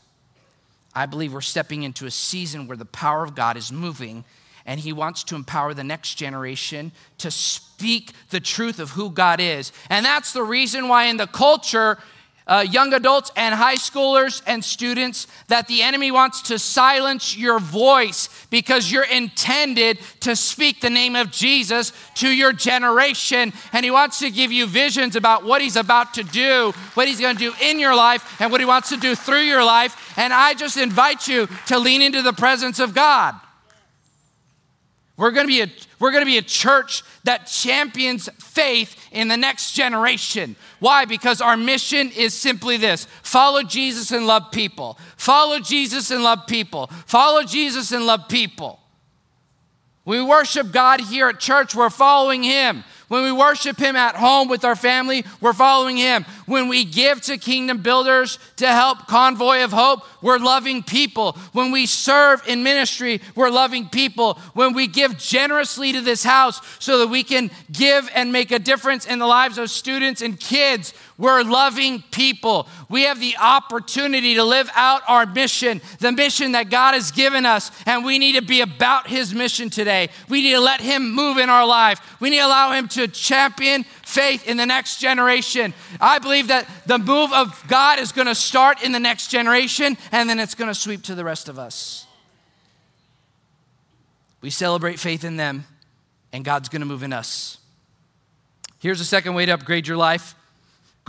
I 0.96 1.06
believe 1.06 1.34
we're 1.34 1.42
stepping 1.42 1.84
into 1.84 2.06
a 2.06 2.12
season 2.12 2.65
where 2.65 2.78
the 2.78 2.86
power 2.86 3.26
of 3.26 3.36
God 3.36 3.58
is 3.58 3.74
moving 3.74 4.24
and 4.65 4.80
he 4.80 4.94
wants 4.94 5.26
to 5.26 5.36
empower 5.36 5.74
the 5.74 5.84
next 5.84 6.15
generation 6.15 6.94
to 7.18 7.30
speak 7.30 8.13
the 8.30 8.39
truth 8.39 8.80
of 8.80 8.92
who 8.92 9.10
God 9.10 9.42
is. 9.42 9.74
And 9.89 10.06
that's 10.06 10.32
the 10.32 10.44
reason 10.44 10.88
why 10.88 11.06
in 11.06 11.18
the 11.18 11.28
culture 11.28 11.98
uh, 12.50 12.66
young 12.70 12.94
adults 12.94 13.32
and 13.36 13.54
high 13.54 13.76
schoolers 13.76 14.42
and 14.48 14.66
students 14.66 15.28
that 15.48 15.68
the 15.68 15.84
enemy 15.84 16.10
wants 16.10 16.42
to 16.42 16.58
silence 16.58 17.38
your 17.38 17.60
voice 17.60 18.28
because 18.50 18.92
you're 18.92 19.06
intended 19.06 20.00
to 20.20 20.36
speak 20.36 20.82
the 20.82 20.90
name 20.90 21.16
of 21.16 21.32
Jesus 21.32 21.94
to 22.16 22.28
your 22.28 22.52
generation. 22.52 23.54
And 23.72 23.86
he 23.86 23.92
wants 23.92 24.20
to 24.20 24.32
give 24.32 24.52
you 24.52 24.66
visions 24.66 25.16
about 25.16 25.46
what 25.46 25.62
he's 25.62 25.76
about 25.76 26.16
to 26.16 26.24
do, 26.24 26.74
what 26.96 27.08
he's 27.08 27.22
going 27.22 27.38
to 27.38 27.52
do 27.52 27.54
in 27.62 27.80
your 27.80 27.96
life, 27.96 28.42
and 28.42 28.52
what 28.52 28.60
he 28.60 28.66
wants 28.66 28.90
to 28.90 28.98
do 28.98 29.14
through 29.14 29.42
your 29.42 29.64
life. 29.64 30.18
And 30.18 30.34
I 30.34 30.56
just 30.56 30.76
invite 30.76 31.28
you 31.28 31.48
to 31.68 31.78
lean 31.78 32.02
into 32.02 32.24
the 32.24 32.34
presence 32.34 32.80
of 32.80 32.96
God. 32.96 33.36
We're 35.19 35.32
to 35.47 35.47
be 35.47 35.62
a, 35.62 35.67
we're 35.99 36.12
to 36.23 36.25
be 36.25 36.38
a 36.38 36.41
church 36.41 37.03
that 37.25 37.45
champions 37.45 38.29
faith 38.39 38.95
in 39.12 39.27
the 39.27 39.36
next 39.36 39.73
generation. 39.73 40.55
Why? 40.79 41.03
Because 41.03 41.41
our 41.41 41.58
mission 41.58 42.10
is 42.12 42.34
simply 42.34 42.77
this 42.77 43.05
follow 43.21 43.62
Jesus 43.62 44.12
and 44.12 44.25
love 44.25 44.49
people. 44.53 44.97
Follow 45.17 45.60
Jesus 45.60 46.10
and 46.10 46.23
love 46.23 46.47
people. 46.47 46.88
Follow 47.05 47.43
Jesus 47.43 47.91
and 47.91 48.05
love 48.05 48.29
people. 48.29 48.79
we 50.05 50.23
worship 50.23 50.71
God 50.71 51.01
here 51.01 51.27
at 51.27 51.41
church, 51.41 51.75
we're 51.75 51.89
following 51.89 52.41
Him. 52.41 52.86
When 53.10 53.24
we 53.24 53.32
worship 53.32 53.78
Him 53.78 53.95
at 53.95 54.15
home 54.15 54.48
with 54.48 54.63
our 54.63 54.76
family, 54.76 55.26
we're 55.41 55.54
following 55.54 55.98
Him. 55.98 56.26
When 56.45 56.69
we 56.69 56.86
give 56.86 57.22
to 57.24 57.38
kingdom 57.38 57.82
builders 57.82 58.39
to 58.58 58.67
help 58.67 59.08
Convoy 59.08 59.63
of 59.63 59.72
Hope, 59.72 60.04
we're 60.22 60.38
loving 60.38 60.84
people. 60.84 61.34
When 61.52 61.72
we 61.72 61.86
serve 61.86 62.41
in 62.48 62.63
ministry, 62.63 63.22
we're 63.36 63.50
loving 63.50 63.89
people. 63.89 64.36
When 64.54 64.74
we 64.74 64.88
give 64.88 65.17
generously 65.17 65.91
to 65.93 66.02
this 66.02 66.24
house 66.24 66.62
so 66.78 67.00
that 67.00 67.08
we 67.08 67.24
can 67.24 67.50
give 67.72 68.10
and 68.13 68.32
make 68.32 68.52
a 68.52 68.60
difference 68.60 69.06
in 69.06 69.19
the 69.19 69.28
lives 69.28 69.58
of 69.58 69.72
students 69.72 70.22
and 70.22 70.39
kids, 70.39 70.93
we're 71.19 71.43
loving 71.43 72.01
people. 72.12 72.65
We 72.88 73.03
have 73.03 73.19
the 73.19 73.36
opportunity 73.38 74.36
to 74.36 74.43
live 74.45 74.71
out 74.73 75.01
our 75.05 75.25
mission, 75.25 75.82
the 75.99 76.13
mission 76.13 76.53
that 76.53 76.69
God 76.69 76.93
has 76.93 77.12
given 77.12 77.45
us, 77.45 77.71
and 77.86 78.05
we 78.05 78.17
need 78.17 78.36
to 78.36 78.41
be 78.41 78.62
about 78.62 79.08
His 79.08 79.34
mission 79.34 79.69
today. 79.69 80.08
We 80.29 80.41
need 80.41 80.53
to 80.53 80.62
let 80.62 80.79
Him 80.79 81.13
move 81.13 81.38
in 81.38 81.49
our 81.49 81.67
life. 81.67 81.99
We 82.21 82.29
need 82.29 82.38
to 82.38 82.47
allow 82.47 82.71
Him 82.71 82.88
to 82.89 83.10
champion 83.10 83.84
faith 83.84 84.47
in 84.47 84.55
the 84.55 84.65
next 84.65 85.01
generation. 85.01 85.73
I 85.99 86.19
believe 86.19 86.47
that 86.47 86.67
the 86.86 86.97
move 86.97 87.34
of 87.34 87.63
God 87.67 87.99
is 87.99 88.13
going 88.13 88.27
to 88.27 88.36
start 88.36 88.82
in 88.82 88.93
the 88.93 88.99
next 88.99 89.27
generation, 89.27 89.97
and 90.13 90.29
then 90.29 90.39
it's 90.39 90.55
going 90.55 90.69
to 90.69 90.75
sweep 90.75 91.03
to 91.03 91.15
the 91.15 91.25
rest 91.25 91.49
of 91.49 91.60
us. 91.60 92.08
We 94.39 94.51
celebrate 94.51 94.99
faith 94.99 95.25
in 95.25 95.36
them, 95.36 95.65
and 96.32 96.45
God's 96.45 96.69
going 96.69 96.79
to 96.79 96.88
move 96.88 97.03
in 97.03 97.12
us. 97.12 97.58
Here's 98.79 99.01
a 99.01 99.05
second 99.05 99.34
way 99.34 99.45
to 99.45 99.51
upgrade 99.51 99.86
your 99.86 99.97
life 99.97 100.34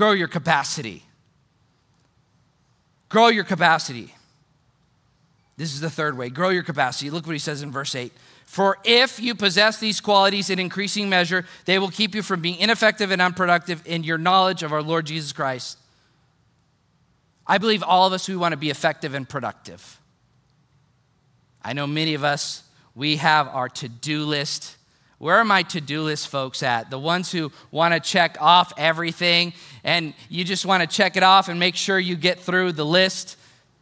Grow 0.01 0.13
your 0.13 0.29
capacity. 0.29 1.03
Grow 3.11 3.29
your 3.29 3.45
capacity. 3.45 4.15
This 5.59 5.75
is 5.75 5.81
the 5.83 5.91
third 5.91 6.17
way 6.17 6.31
grow 6.31 6.49
your 6.49 6.63
capacity. 6.63 7.11
Look 7.11 7.27
what 7.27 7.35
he 7.35 7.39
says 7.39 7.61
in 7.61 7.71
verse 7.71 7.95
8. 7.95 8.11
For 8.47 8.79
if 8.83 9.21
you 9.21 9.35
possess 9.35 9.77
these 9.77 10.01
qualities 10.01 10.49
in 10.49 10.59
increasing 10.59 11.11
measure, 11.11 11.45
they 11.67 11.79
will 11.79 11.91
keep 11.91 12.15
you 12.15 12.23
from 12.23 12.41
being 12.41 12.57
ineffective 12.57 13.11
and 13.11 13.21
unproductive 13.21 13.83
in 13.85 14.03
your 14.03 14.17
knowledge 14.17 14.63
of 14.63 14.73
our 14.73 14.81
Lord 14.81 15.05
Jesus 15.05 15.35
Christ. 15.35 15.77
I 17.47 17.59
believe 17.59 17.83
all 17.83 18.07
of 18.07 18.15
us, 18.15 18.27
we 18.27 18.37
want 18.37 18.53
to 18.53 18.57
be 18.57 18.71
effective 18.71 19.13
and 19.13 19.29
productive. 19.29 20.01
I 21.63 21.75
know 21.75 21.87
many 21.87 22.15
of 22.15 22.25
us, 22.25 22.63
we 22.95 23.17
have 23.17 23.49
our 23.49 23.69
to 23.69 23.89
do 23.91 24.25
list. 24.25 24.79
Where 25.21 25.37
are 25.37 25.45
my 25.45 25.65
to 25.65 25.83
do 25.83 26.01
list 26.01 26.29
folks 26.29 26.63
at? 26.63 26.89
The 26.89 26.99
ones 26.99 27.31
who 27.31 27.53
want 27.71 27.93
to 27.93 28.01
check 28.01 28.39
off 28.41 28.73
everything 28.79 29.53
and 29.85 30.15
you 30.31 30.45
just 30.45 30.65
want 30.65 30.83
to 30.83 30.87
check 30.87 31.15
it 31.15 31.23
off 31.23 31.51
and 31.51 31.61
make 31.61 31.77
sure 31.77 31.99
you 31.99 32.17
get 32.17 32.41
through 32.41 32.73
the 32.73 32.87
list. 32.87 33.37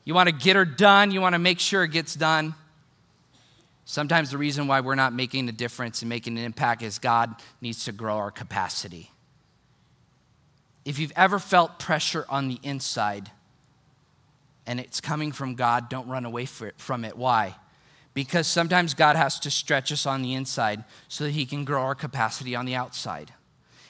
You 0.05 0.14
want 0.14 0.29
to 0.29 0.35
get 0.35 0.57
her 0.57 0.64
done, 0.64 1.12
you 1.12 1.20
want 1.20 1.35
to 1.35 1.38
make 1.38 1.61
sure 1.61 1.85
it 1.85 1.92
gets 1.92 2.16
done. 2.16 2.57
Sometimes 3.85 4.33
the 4.33 4.37
reason 4.37 4.66
why 4.66 4.81
we're 4.81 4.96
not 4.96 5.12
making 5.12 5.48
a 5.48 5.53
difference 5.53 6.03
and 6.03 6.09
making 6.09 6.37
an 6.37 6.44
impact 6.44 6.83
is 6.83 6.98
God 6.98 7.37
needs 7.61 7.85
to 7.85 7.92
grow 7.92 8.16
our 8.16 8.33
capacity. 8.33 9.12
If 10.85 10.98
you've 10.98 11.12
ever 11.14 11.38
felt 11.38 11.79
pressure 11.79 12.27
on 12.29 12.48
the 12.48 12.59
inside 12.64 13.31
and 14.66 14.81
it's 14.81 15.01
coming 15.01 15.31
from 15.31 15.55
God, 15.55 15.88
don't 15.88 16.09
run 16.09 16.24
away 16.24 16.46
from 16.46 17.05
it. 17.05 17.16
Why? 17.16 17.55
Because 18.18 18.48
sometimes 18.48 18.94
God 18.94 19.14
has 19.14 19.38
to 19.38 19.48
stretch 19.48 19.92
us 19.92 20.04
on 20.04 20.22
the 20.22 20.35
inside 20.35 20.83
so 21.07 21.22
that 21.22 21.35
He 21.35 21.46
can 21.46 21.64
grow 21.64 21.83
our 21.83 21.94
capacity 21.94 22.57
on 22.57 22.66
the 22.66 22.74
outside. 22.74 23.33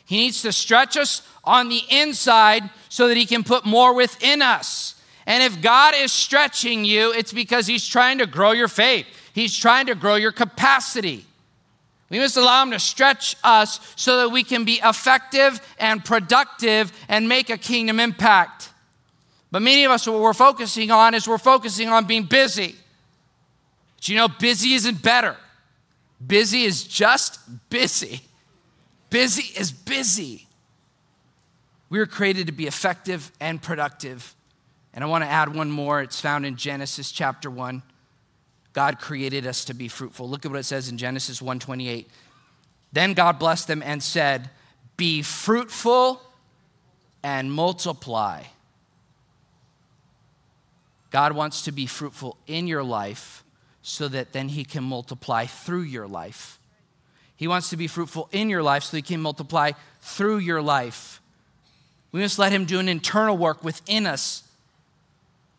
He 0.05 0.19
needs 0.19 0.43
to 0.43 0.53
stretch 0.53 0.99
us 0.99 1.23
on 1.45 1.71
the 1.71 1.81
inside 1.89 2.69
so 2.91 3.09
that 3.09 3.17
He 3.17 3.25
can 3.25 3.43
put 3.43 3.65
more 3.65 3.95
within 3.95 4.43
us. 4.43 5.01
And 5.27 5.43
if 5.43 5.63
God 5.63 5.95
is 5.97 6.13
stretching 6.13 6.85
you, 6.85 7.11
it's 7.11 7.33
because 7.33 7.67
He's 7.67 7.89
trying 7.89 8.19
to 8.19 8.27
grow 8.27 8.53
your 8.53 8.69
faith, 8.69 9.07
He's 9.33 9.57
trying 9.57 9.87
to 9.87 9.95
grow 9.95 10.17
your 10.17 10.33
capacity. 10.33 11.25
We 12.11 12.19
must 12.19 12.37
allow 12.37 12.63
Him 12.65 12.73
to 12.73 12.79
stretch 12.79 13.35
us 13.43 13.81
so 13.97 14.19
that 14.19 14.29
we 14.29 14.45
can 14.45 14.67
be 14.67 14.79
effective 14.85 15.59
and 15.79 16.05
productive 16.05 16.93
and 17.09 17.31
make 17.31 17.49
a 17.49 17.57
kingdom 17.57 17.99
impact. 17.99 18.69
But 19.51 19.63
many 19.63 19.85
of 19.85 19.91
us, 19.91 20.07
what 20.07 20.21
we're 20.21 20.35
focusing 20.35 20.91
on 20.91 21.15
is 21.15 21.27
we're 21.27 21.39
focusing 21.39 21.89
on 21.89 22.05
being 22.05 22.25
busy. 22.25 22.77
You 24.03 24.17
know, 24.17 24.29
busy 24.29 24.75
isn't 24.75 25.03
better. 25.03 25.37
Busy 26.25 26.65
is 26.65 26.85
just 26.85 27.39
busy. 27.69 28.23
Busy 29.11 29.59
is 29.59 29.73
busy. 29.73 30.47
We 31.91 31.99
were 31.99 32.07
created 32.07 32.47
to 32.47 32.53
be 32.53 32.67
effective 32.67 33.33
and 33.41 33.63
productive. 33.63 34.35
And 34.93 35.03
I 35.05 35.07
want 35.07 35.25
to 35.25 35.31
add 35.31 35.55
one 35.55 35.71
more. 35.71 36.01
It's 36.01 36.21
found 36.21 36.45
in 36.47 36.57
Genesis 36.57 37.13
chapter 37.13 37.51
1. 37.51 37.83
God 38.73 38.99
created 38.99 39.47
us 39.47 39.65
to 39.67 39.75
be 39.75 39.89
fruitful. 39.89 40.29
Look 40.29 40.45
at 40.45 40.51
what 40.51 40.61
it 40.61 40.65
says 40.65 40.89
in 40.89 40.99
Genesis 40.99 41.41
1:28. 41.41 42.09
Then 42.93 43.15
God 43.15 43.39
blessed 43.39 43.67
them 43.67 43.83
and 43.83 44.03
said, 44.03 44.51
"Be 44.97 45.23
fruitful 45.23 46.23
and 47.23 47.53
multiply." 47.53 48.45
God 51.11 51.33
wants 51.33 51.63
to 51.63 51.73
be 51.73 51.87
fruitful 51.87 52.37
in 52.47 52.67
your 52.67 52.85
life 52.85 53.43
so 53.83 54.09
that 54.09 54.33
then 54.33 54.49
he 54.49 54.65
can 54.65 54.85
multiply 54.85 55.47
through 55.47 55.83
your 55.83 56.07
life. 56.07 56.59
He 57.37 57.47
wants 57.47 57.71
to 57.71 57.77
be 57.77 57.87
fruitful 57.87 58.29
in 58.33 58.51
your 58.51 58.63
life 58.63 58.83
so 58.83 58.97
he 58.97 59.03
can 59.03 59.21
multiply 59.21 59.73
through 60.01 60.39
your 60.39 60.61
life. 60.61 61.21
We 62.11 62.21
must 62.21 62.39
let 62.39 62.53
him 62.53 62.65
do 62.65 62.81
an 62.81 62.89
internal 62.89 63.37
work 63.37 63.63
within 63.63 64.07
us 64.07 64.43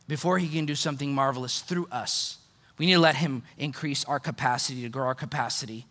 before 0.07 0.39
he 0.39 0.49
can 0.49 0.65
do 0.65 0.75
something 0.75 1.13
marvelous 1.13 1.61
through 1.61 1.87
us. 1.91 2.37
We 2.77 2.87
need 2.87 2.93
to 2.93 2.99
let 2.99 3.15
him 3.15 3.43
increase 3.57 4.03
our 4.05 4.19
capacity, 4.19 4.81
to 4.81 4.89
grow 4.89 5.05
our 5.05 5.15
capacity. 5.15 5.85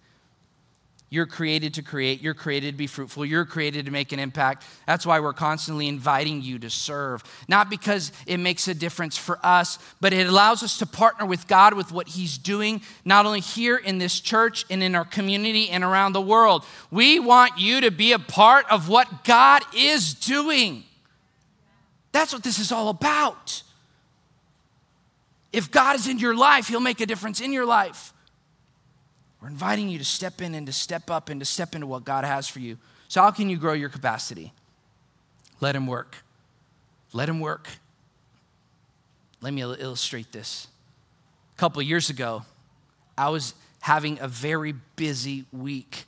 You're 1.11 1.27
created 1.27 1.75
to 1.75 1.83
create. 1.83 2.21
You're 2.21 2.35
created 2.35 2.73
to 2.73 2.77
be 2.77 2.87
fruitful. 2.87 3.25
You're 3.25 3.47
created 3.47 3.87
to 3.87 3.91
make 3.91 4.13
an 4.13 4.19
impact. 4.19 4.65
That's 4.87 5.07
why 5.07 5.21
we're 5.21 5.33
constantly 5.33 5.89
inviting 5.89 6.43
you 6.43 6.59
to 6.59 6.69
serve. 6.69 7.25
Not 7.49 7.71
because 7.71 8.13
it 8.27 8.37
makes 8.37 8.69
a 8.69 8.75
difference 8.75 9.17
for 9.17 9.39
us, 9.43 9.79
but 10.03 10.13
it 10.13 10.27
allows 10.27 10.63
us 10.63 10.79
to 10.79 10.87
partner 10.87 11.25
with 11.25 11.49
God 11.49 11.73
with 11.73 11.93
what 11.93 12.09
He's 12.09 12.37
doing, 12.37 12.83
not 13.07 13.25
only 13.25 13.41
here 13.41 13.77
in 13.77 13.97
this 13.97 14.21
church 14.21 14.67
and 14.69 14.83
in 14.83 14.95
our 14.95 15.07
community 15.07 15.71
and 15.71 15.83
around 15.83 16.13
the 16.13 16.21
world. 16.21 16.65
We 16.91 17.19
want 17.19 17.59
you 17.59 17.81
to 17.81 17.91
be 17.91 18.13
a 18.13 18.19
part 18.19 18.67
of 18.71 18.91
what 18.91 19.25
God 19.25 19.63
is 19.75 20.13
doing. 20.13 20.85
That's 22.13 22.35
what 22.35 22.43
this 22.43 22.59
is 22.59 22.71
all 22.71 22.91
about. 22.91 23.63
If 25.55 25.71
God 25.71 25.97
is 25.97 26.07
in 26.07 26.19
your 26.19 26.37
life, 26.37 26.69
He'll 26.69 26.81
make 26.81 27.01
a 27.01 27.07
difference 27.07 27.41
in 27.41 27.55
your 27.55 27.65
life. 27.65 28.13
We're 29.41 29.49
inviting 29.49 29.89
you 29.89 29.99
to 29.99 30.05
step 30.05 30.41
in 30.41 30.55
and 30.55 30.67
to 30.67 30.73
step 30.73 31.11
up 31.11 31.29
and 31.29 31.41
to 31.41 31.47
step 31.47 31.75
into 31.75 31.87
what 31.87 32.05
God 32.05 32.25
has 32.25 32.49
for 32.49 32.59
you. 32.59 32.79
So, 33.07 33.23
how 33.23 33.31
can 33.31 33.49
you 33.49 33.57
grow 33.57 33.73
your 33.73 33.89
capacity? 33.89 34.53
Let 35.61 35.77
Him 35.77 35.87
work. 35.87 36.17
Let 37.13 37.29
Him 37.29 37.41
work. 37.41 37.69
Let 39.41 39.55
me 39.55 39.63
illustrate 39.63 40.33
this. 40.33 40.67
A 41.55 41.59
couple 41.59 41.81
years 41.83 42.11
ago, 42.11 42.43
I 43.17 43.29
was 43.29 43.55
having 43.81 44.19
a 44.21 44.29
very 44.29 44.73
busy 44.97 45.45
week. 45.53 46.05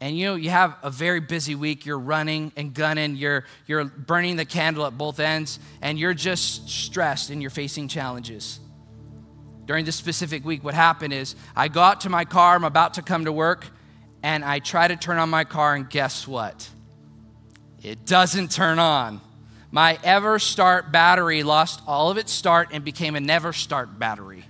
And 0.00 0.18
you 0.18 0.26
know, 0.26 0.34
you 0.34 0.50
have 0.50 0.76
a 0.82 0.90
very 0.90 1.20
busy 1.20 1.54
week, 1.54 1.86
you're 1.86 1.98
running 1.98 2.52
and 2.56 2.74
gunning, 2.74 3.16
you're, 3.16 3.44
you're 3.66 3.84
burning 3.84 4.36
the 4.36 4.44
candle 4.44 4.84
at 4.86 4.98
both 4.98 5.20
ends, 5.20 5.58
and 5.80 5.98
you're 5.98 6.14
just 6.14 6.68
stressed 6.68 7.30
and 7.30 7.40
you're 7.40 7.50
facing 7.50 7.88
challenges 7.88 8.60
during 9.66 9.84
this 9.84 9.96
specific 9.96 10.44
week, 10.44 10.62
what 10.62 10.74
happened 10.74 11.12
is 11.12 11.36
I 11.56 11.68
got 11.68 12.02
to 12.02 12.10
my 12.10 12.24
car, 12.24 12.56
I'm 12.56 12.64
about 12.64 12.94
to 12.94 13.02
come 13.02 13.24
to 13.24 13.32
work, 13.32 13.66
and 14.22 14.44
I 14.44 14.58
try 14.58 14.88
to 14.88 14.96
turn 14.96 15.18
on 15.18 15.30
my 15.30 15.44
car, 15.44 15.74
and 15.74 15.88
guess 15.88 16.26
what? 16.28 16.68
It 17.82 18.06
doesn't 18.06 18.50
turn 18.50 18.78
on. 18.78 19.20
My 19.70 19.96
EverStart 19.96 20.92
battery 20.92 21.42
lost 21.42 21.82
all 21.86 22.10
of 22.10 22.16
its 22.16 22.32
start 22.32 22.68
and 22.72 22.84
became 22.84 23.16
a 23.16 23.20
never 23.20 23.52
start 23.52 23.98
battery. 23.98 24.44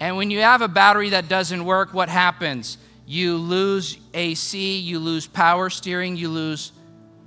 And 0.00 0.16
when 0.16 0.30
you 0.30 0.40
have 0.40 0.62
a 0.62 0.68
battery 0.68 1.10
that 1.10 1.28
doesn't 1.28 1.64
work, 1.64 1.94
what 1.94 2.08
happens? 2.08 2.78
You 3.06 3.36
lose 3.36 3.98
AC, 4.14 4.78
you 4.78 4.98
lose 4.98 5.26
power 5.26 5.70
steering, 5.70 6.16
you 6.16 6.28
lose 6.28 6.72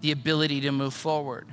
the 0.02 0.12
ability 0.12 0.62
to 0.62 0.72
move 0.72 0.94
forward. 0.94 1.48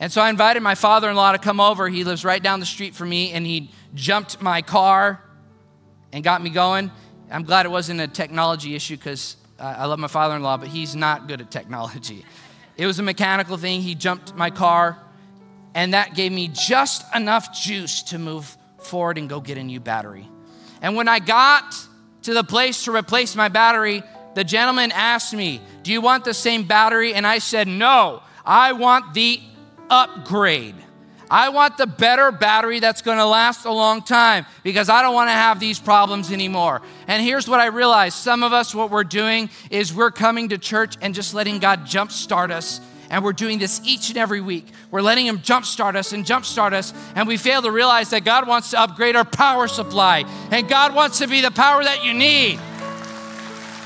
And 0.00 0.10
so 0.10 0.20
I 0.20 0.30
invited 0.30 0.62
my 0.62 0.74
father 0.74 1.08
in 1.08 1.14
law 1.14 1.30
to 1.30 1.38
come 1.38 1.60
over. 1.60 1.88
He 1.88 2.02
lives 2.02 2.24
right 2.24 2.42
down 2.42 2.58
the 2.58 2.66
street 2.66 2.94
from 2.94 3.10
me, 3.10 3.32
and 3.32 3.46
he 3.46 3.70
jumped 3.94 4.40
my 4.40 4.62
car 4.62 5.22
and 6.12 6.22
got 6.22 6.42
me 6.42 6.50
going. 6.50 6.90
I'm 7.30 7.44
glad 7.44 7.66
it 7.66 7.70
wasn't 7.70 8.00
a 8.00 8.08
technology 8.08 8.74
issue 8.74 8.96
because 8.96 9.36
I 9.58 9.86
love 9.86 9.98
my 9.98 10.08
father 10.08 10.36
in 10.36 10.42
law, 10.42 10.56
but 10.56 10.68
he's 10.68 10.96
not 10.96 11.28
good 11.28 11.40
at 11.40 11.50
technology. 11.50 12.24
It 12.76 12.86
was 12.86 12.98
a 12.98 13.02
mechanical 13.02 13.56
thing. 13.56 13.80
He 13.82 13.94
jumped 13.94 14.34
my 14.34 14.50
car, 14.50 14.98
and 15.74 15.94
that 15.94 16.14
gave 16.14 16.32
me 16.32 16.48
just 16.48 17.04
enough 17.14 17.54
juice 17.54 18.02
to 18.04 18.18
move 18.18 18.56
forward 18.78 19.18
and 19.18 19.28
go 19.28 19.40
get 19.40 19.58
a 19.58 19.62
new 19.62 19.78
battery. 19.78 20.28
And 20.80 20.96
when 20.96 21.06
I 21.06 21.20
got 21.20 21.76
to 22.22 22.34
the 22.34 22.44
place 22.44 22.84
to 22.84 22.94
replace 22.94 23.36
my 23.36 23.48
battery, 23.48 24.02
the 24.34 24.44
gentleman 24.44 24.90
asked 24.92 25.32
me, 25.34 25.60
Do 25.82 25.92
you 25.92 26.00
want 26.00 26.24
the 26.24 26.34
same 26.34 26.64
battery? 26.64 27.14
And 27.14 27.26
I 27.26 27.38
said, 27.38 27.68
No, 27.68 28.22
I 28.44 28.72
want 28.72 29.14
the 29.14 29.40
upgrade. 29.90 30.74
I 31.32 31.48
want 31.48 31.78
the 31.78 31.86
better 31.86 32.30
battery 32.30 32.78
that's 32.78 33.00
going 33.00 33.16
to 33.16 33.24
last 33.24 33.64
a 33.64 33.72
long 33.72 34.02
time 34.02 34.44
because 34.62 34.90
I 34.90 35.00
don't 35.00 35.14
want 35.14 35.28
to 35.28 35.32
have 35.32 35.58
these 35.58 35.80
problems 35.80 36.30
anymore. 36.30 36.82
And 37.08 37.24
here's 37.24 37.48
what 37.48 37.58
I 37.58 37.68
realized 37.68 38.18
some 38.18 38.42
of 38.42 38.52
us, 38.52 38.74
what 38.74 38.90
we're 38.90 39.02
doing 39.02 39.48
is 39.70 39.94
we're 39.94 40.10
coming 40.10 40.50
to 40.50 40.58
church 40.58 40.98
and 41.00 41.14
just 41.14 41.32
letting 41.32 41.58
God 41.58 41.86
jumpstart 41.86 42.50
us. 42.50 42.82
And 43.08 43.24
we're 43.24 43.32
doing 43.32 43.58
this 43.58 43.80
each 43.82 44.10
and 44.10 44.18
every 44.18 44.42
week. 44.42 44.66
We're 44.90 45.00
letting 45.00 45.24
Him 45.24 45.38
jumpstart 45.38 45.96
us 45.96 46.12
and 46.12 46.26
jumpstart 46.26 46.74
us. 46.74 46.92
And 47.14 47.26
we 47.26 47.38
fail 47.38 47.62
to 47.62 47.70
realize 47.70 48.10
that 48.10 48.26
God 48.26 48.46
wants 48.46 48.72
to 48.72 48.80
upgrade 48.80 49.16
our 49.16 49.24
power 49.24 49.68
supply. 49.68 50.24
And 50.50 50.68
God 50.68 50.94
wants 50.94 51.18
to 51.20 51.26
be 51.26 51.40
the 51.40 51.50
power 51.50 51.82
that 51.82 52.04
you 52.04 52.12
need. 52.12 52.60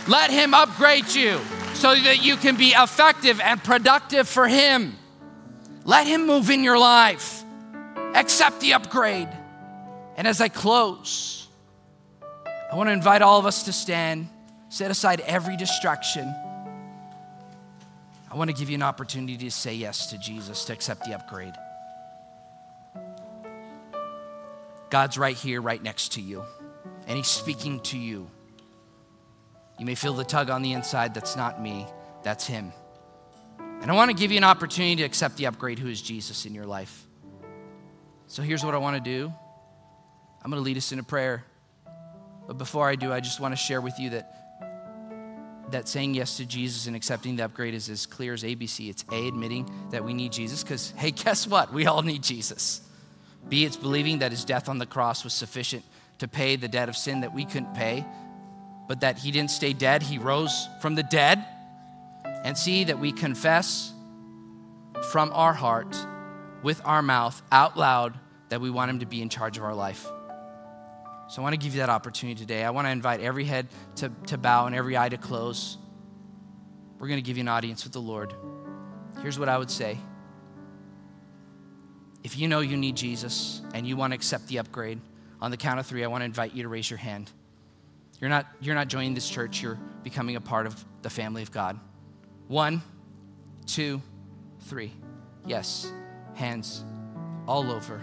Let 0.08 0.32
Him 0.32 0.52
upgrade 0.52 1.14
you 1.14 1.38
so 1.74 1.94
that 1.94 2.24
you 2.24 2.34
can 2.34 2.56
be 2.56 2.70
effective 2.70 3.40
and 3.40 3.62
productive 3.62 4.26
for 4.26 4.48
Him. 4.48 4.96
Let 5.86 6.08
Him 6.08 6.26
move 6.26 6.50
in 6.50 6.64
your 6.64 6.78
life. 6.78 7.44
Accept 8.14 8.60
the 8.60 8.74
upgrade. 8.74 9.28
And 10.16 10.26
as 10.26 10.40
I 10.40 10.48
close, 10.48 11.46
I 12.70 12.74
want 12.74 12.88
to 12.88 12.92
invite 12.92 13.22
all 13.22 13.38
of 13.38 13.46
us 13.46 13.62
to 13.64 13.72
stand, 13.72 14.28
set 14.68 14.90
aside 14.90 15.20
every 15.20 15.56
distraction. 15.56 16.34
I 18.28 18.34
want 18.34 18.50
to 18.50 18.56
give 18.56 18.68
you 18.68 18.74
an 18.74 18.82
opportunity 18.82 19.36
to 19.36 19.50
say 19.50 19.74
yes 19.74 20.10
to 20.10 20.18
Jesus, 20.18 20.64
to 20.64 20.72
accept 20.72 21.04
the 21.04 21.14
upgrade. 21.14 21.54
God's 24.90 25.16
right 25.16 25.36
here, 25.36 25.60
right 25.60 25.82
next 25.82 26.12
to 26.12 26.20
you, 26.20 26.44
and 27.06 27.16
He's 27.16 27.28
speaking 27.28 27.80
to 27.80 27.98
you. 27.98 28.28
You 29.78 29.86
may 29.86 29.94
feel 29.94 30.14
the 30.14 30.24
tug 30.24 30.50
on 30.50 30.62
the 30.62 30.72
inside. 30.72 31.14
That's 31.14 31.36
not 31.36 31.62
me, 31.62 31.86
that's 32.24 32.46
Him. 32.46 32.72
And 33.80 33.90
I 33.90 33.94
want 33.94 34.10
to 34.10 34.16
give 34.16 34.30
you 34.30 34.38
an 34.38 34.44
opportunity 34.44 34.96
to 34.96 35.02
accept 35.04 35.36
the 35.36 35.46
upgrade 35.46 35.78
who 35.78 35.88
is 35.88 36.02
Jesus 36.02 36.46
in 36.46 36.54
your 36.54 36.66
life. 36.66 37.06
So 38.26 38.42
here's 38.42 38.64
what 38.64 38.74
I 38.74 38.78
want 38.78 39.02
to 39.02 39.10
do 39.10 39.32
I'm 40.42 40.50
going 40.50 40.60
to 40.60 40.64
lead 40.64 40.76
us 40.76 40.92
in 40.92 40.98
a 40.98 41.04
prayer. 41.04 41.44
But 42.46 42.58
before 42.58 42.88
I 42.88 42.94
do, 42.94 43.12
I 43.12 43.20
just 43.20 43.40
want 43.40 43.52
to 43.52 43.56
share 43.56 43.80
with 43.80 43.98
you 43.98 44.10
that 44.10 44.36
that 45.70 45.88
saying 45.88 46.14
yes 46.14 46.36
to 46.36 46.46
Jesus 46.46 46.86
and 46.86 46.94
accepting 46.94 47.36
the 47.36 47.44
upgrade 47.44 47.74
is 47.74 47.88
as 47.88 48.06
clear 48.06 48.32
as 48.32 48.42
ABC. 48.42 48.88
It's 48.88 49.04
A, 49.10 49.28
admitting 49.28 49.68
that 49.90 50.04
we 50.04 50.14
need 50.14 50.32
Jesus, 50.32 50.62
because, 50.62 50.92
hey, 50.96 51.10
guess 51.10 51.46
what? 51.46 51.72
We 51.72 51.86
all 51.86 52.02
need 52.02 52.22
Jesus. 52.22 52.82
B, 53.48 53.64
it's 53.64 53.76
believing 53.76 54.20
that 54.20 54.30
his 54.30 54.44
death 54.44 54.68
on 54.68 54.78
the 54.78 54.86
cross 54.86 55.24
was 55.24 55.32
sufficient 55.32 55.84
to 56.18 56.28
pay 56.28 56.56
the 56.56 56.68
debt 56.68 56.88
of 56.88 56.96
sin 56.96 57.20
that 57.20 57.34
we 57.34 57.44
couldn't 57.44 57.74
pay, 57.74 58.04
but 58.88 59.00
that 59.00 59.18
he 59.18 59.30
didn't 59.30 59.50
stay 59.50 59.72
dead, 59.72 60.02
he 60.02 60.18
rose 60.18 60.68
from 60.80 60.94
the 60.94 61.02
dead. 61.02 61.44
And 62.46 62.56
see 62.56 62.84
that 62.84 63.00
we 63.00 63.10
confess 63.10 63.92
from 65.10 65.32
our 65.32 65.52
heart, 65.52 65.96
with 66.62 66.80
our 66.84 67.02
mouth, 67.02 67.42
out 67.50 67.76
loud, 67.76 68.14
that 68.50 68.60
we 68.60 68.70
want 68.70 68.88
him 68.88 69.00
to 69.00 69.06
be 69.06 69.20
in 69.20 69.28
charge 69.28 69.58
of 69.58 69.64
our 69.64 69.74
life. 69.74 70.06
So 71.28 71.42
I 71.42 71.42
want 71.42 71.54
to 71.54 71.58
give 71.58 71.74
you 71.74 71.80
that 71.80 71.90
opportunity 71.90 72.38
today. 72.38 72.62
I 72.62 72.70
want 72.70 72.86
to 72.86 72.90
invite 72.90 73.20
every 73.20 73.44
head 73.44 73.66
to, 73.96 74.12
to 74.28 74.38
bow 74.38 74.66
and 74.66 74.76
every 74.76 74.96
eye 74.96 75.08
to 75.08 75.16
close. 75.16 75.76
We're 77.00 77.08
going 77.08 77.18
to 77.18 77.26
give 77.26 77.36
you 77.36 77.40
an 77.40 77.48
audience 77.48 77.82
with 77.82 77.92
the 77.92 78.00
Lord. 78.00 78.32
Here's 79.22 79.40
what 79.40 79.48
I 79.48 79.58
would 79.58 79.70
say 79.70 79.98
if 82.22 82.38
you 82.38 82.46
know 82.46 82.60
you 82.60 82.76
need 82.76 82.96
Jesus 82.96 83.60
and 83.74 83.86
you 83.88 83.96
want 83.96 84.12
to 84.12 84.14
accept 84.14 84.46
the 84.46 84.60
upgrade, 84.60 85.00
on 85.40 85.50
the 85.50 85.56
count 85.56 85.80
of 85.80 85.86
three, 85.86 86.04
I 86.04 86.06
want 86.06 86.22
to 86.22 86.26
invite 86.26 86.54
you 86.54 86.62
to 86.62 86.68
raise 86.68 86.88
your 86.88 86.98
hand. 86.98 87.30
You're 88.20 88.30
not, 88.30 88.46
you're 88.60 88.74
not 88.74 88.88
joining 88.88 89.14
this 89.14 89.28
church, 89.28 89.62
you're 89.62 89.78
becoming 90.02 90.36
a 90.36 90.40
part 90.40 90.66
of 90.66 90.84
the 91.02 91.10
family 91.10 91.42
of 91.42 91.50
God. 91.50 91.78
One, 92.48 92.82
two, 93.66 94.00
three. 94.60 94.92
Yes. 95.44 95.90
Hands 96.34 96.84
all 97.46 97.70
over. 97.70 98.00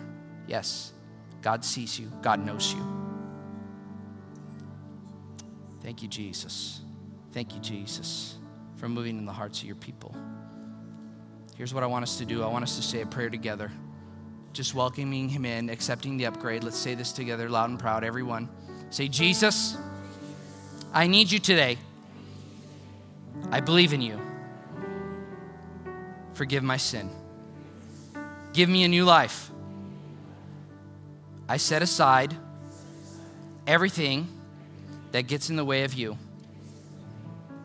Yes. 0.48 0.94
God 1.42 1.64
sees 1.66 2.00
you, 2.00 2.12
God 2.22 2.46
knows 2.46 2.74
you. 2.74 3.04
Thank 5.82 6.02
you, 6.02 6.08
Jesus. 6.08 6.82
Thank 7.34 7.54
you, 7.54 7.60
Jesus, 7.60 8.38
for 8.78 8.88
moving 8.88 9.18
in 9.18 9.26
the 9.26 9.34
hearts 9.34 9.60
of 9.60 9.66
your 9.66 9.76
people. 9.76 10.16
Here's 11.58 11.74
what 11.74 11.84
I 11.84 11.88
want 11.88 12.04
us 12.04 12.18
to 12.18 12.26
do 12.26 12.42
I 12.44 12.48
want 12.48 12.64
us 12.64 12.78
to 12.78 12.82
say 12.82 13.02
a 13.02 13.06
prayer 13.06 13.30
together, 13.30 13.72
just 14.54 14.74
welcoming 14.74 15.28
Him 15.28 15.46
in, 15.46 15.70
accepting 15.70 16.16
the 16.16 16.26
upgrade. 16.28 16.64
Let's 16.64 16.78
say 16.78 16.96
this 16.96 17.12
together, 17.12 17.50
loud 17.50 17.70
and 17.70 17.80
proud, 17.80 18.04
everyone. 18.04 18.48
Say, 18.90 19.10
Jesus, 19.10 19.78
I 20.94 21.08
need 21.08 21.32
you 21.32 21.40
today. 21.40 21.78
I 23.52 23.60
believe 23.60 23.92
in 23.94 24.02
you. 24.02 24.20
Forgive 26.34 26.64
my 26.64 26.78
sin. 26.78 27.10
Give 28.54 28.70
me 28.70 28.84
a 28.84 28.88
new 28.88 29.06
life. 29.06 29.50
I 31.48 31.58
set 31.58 31.82
aside 31.82 32.36
everything 33.68 34.28
that 35.12 35.24
gets 35.24 35.50
in 35.50 35.56
the 35.56 35.66
way 35.66 35.84
of 35.84 35.94
you, 35.94 36.18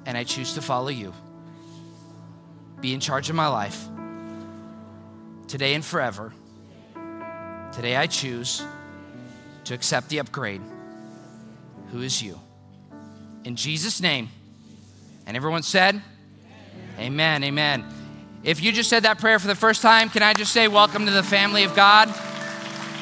and 0.07 0.17
I 0.17 0.25
choose 0.25 0.55
to 0.55 0.63
follow 0.63 0.89
you. 0.89 1.13
Be 2.81 2.95
in 2.95 3.01
charge 3.01 3.31
of 3.31 3.37
my 3.37 3.49
life 3.49 3.89
today 5.49 5.75
and 5.75 5.85
forever. 5.85 6.33
Today 7.73 7.97
I 7.97 8.07
choose 8.07 8.63
to 9.65 9.75
accept 9.75 10.09
the 10.09 10.19
upgrade. 10.19 10.61
Who 11.93 12.03
is 12.03 12.23
you? 12.23 12.39
In 13.45 13.57
Jesus' 13.57 14.01
name. 14.01 14.29
And 15.27 15.37
everyone 15.37 15.63
said, 15.63 16.01
Amen, 16.99 17.45
amen. 17.45 17.81
amen. 17.85 17.98
If 18.45 18.63
you 18.63 18.71
just 18.71 18.89
said 18.89 19.03
that 19.03 19.19
prayer 19.19 19.39
for 19.41 19.49
the 19.49 19.57
first 19.57 19.83
time, 19.83 20.11
can 20.11 20.23
I 20.23 20.33
just 20.33 20.53
say, 20.53 20.69
Welcome 20.69 21.07
to 21.07 21.11
the 21.11 21.25
family 21.25 21.65
of 21.65 21.75
God? 21.75 22.09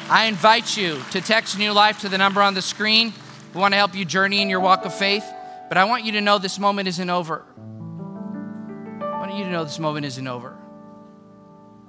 I 0.09 0.25
invite 0.25 0.75
you 0.75 0.99
to 1.11 1.21
text 1.21 1.59
New 1.59 1.73
Life 1.73 1.99
to 2.01 2.09
the 2.09 2.17
number 2.17 2.41
on 2.41 2.55
the 2.55 2.61
screen. 2.61 3.13
We 3.53 3.61
want 3.61 3.73
to 3.73 3.77
help 3.77 3.93
you 3.93 4.03
journey 4.03 4.41
in 4.41 4.49
your 4.49 4.59
walk 4.59 4.85
of 4.85 4.95
faith, 4.95 5.25
but 5.69 5.77
I 5.77 5.85
want 5.85 6.05
you 6.05 6.13
to 6.13 6.21
know 6.21 6.39
this 6.39 6.57
moment 6.57 6.87
isn't 6.87 7.09
over. 7.09 7.45
I 8.99 9.19
want 9.19 9.35
you 9.35 9.43
to 9.43 9.49
know 9.51 9.63
this 9.63 9.79
moment 9.79 10.07
isn't 10.07 10.27
over. 10.27 10.57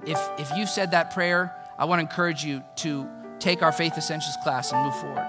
If, 0.04 0.20
if 0.38 0.50
you 0.56 0.66
said 0.66 0.90
that 0.90 1.14
prayer, 1.14 1.54
I 1.78 1.86
want 1.86 2.00
to 2.00 2.02
encourage 2.02 2.44
you 2.44 2.62
to 2.76 3.08
take 3.38 3.62
our 3.62 3.72
Faith 3.72 3.96
Essentials 3.96 4.36
class 4.42 4.72
and 4.72 4.84
move 4.84 4.96
forward. 4.96 5.26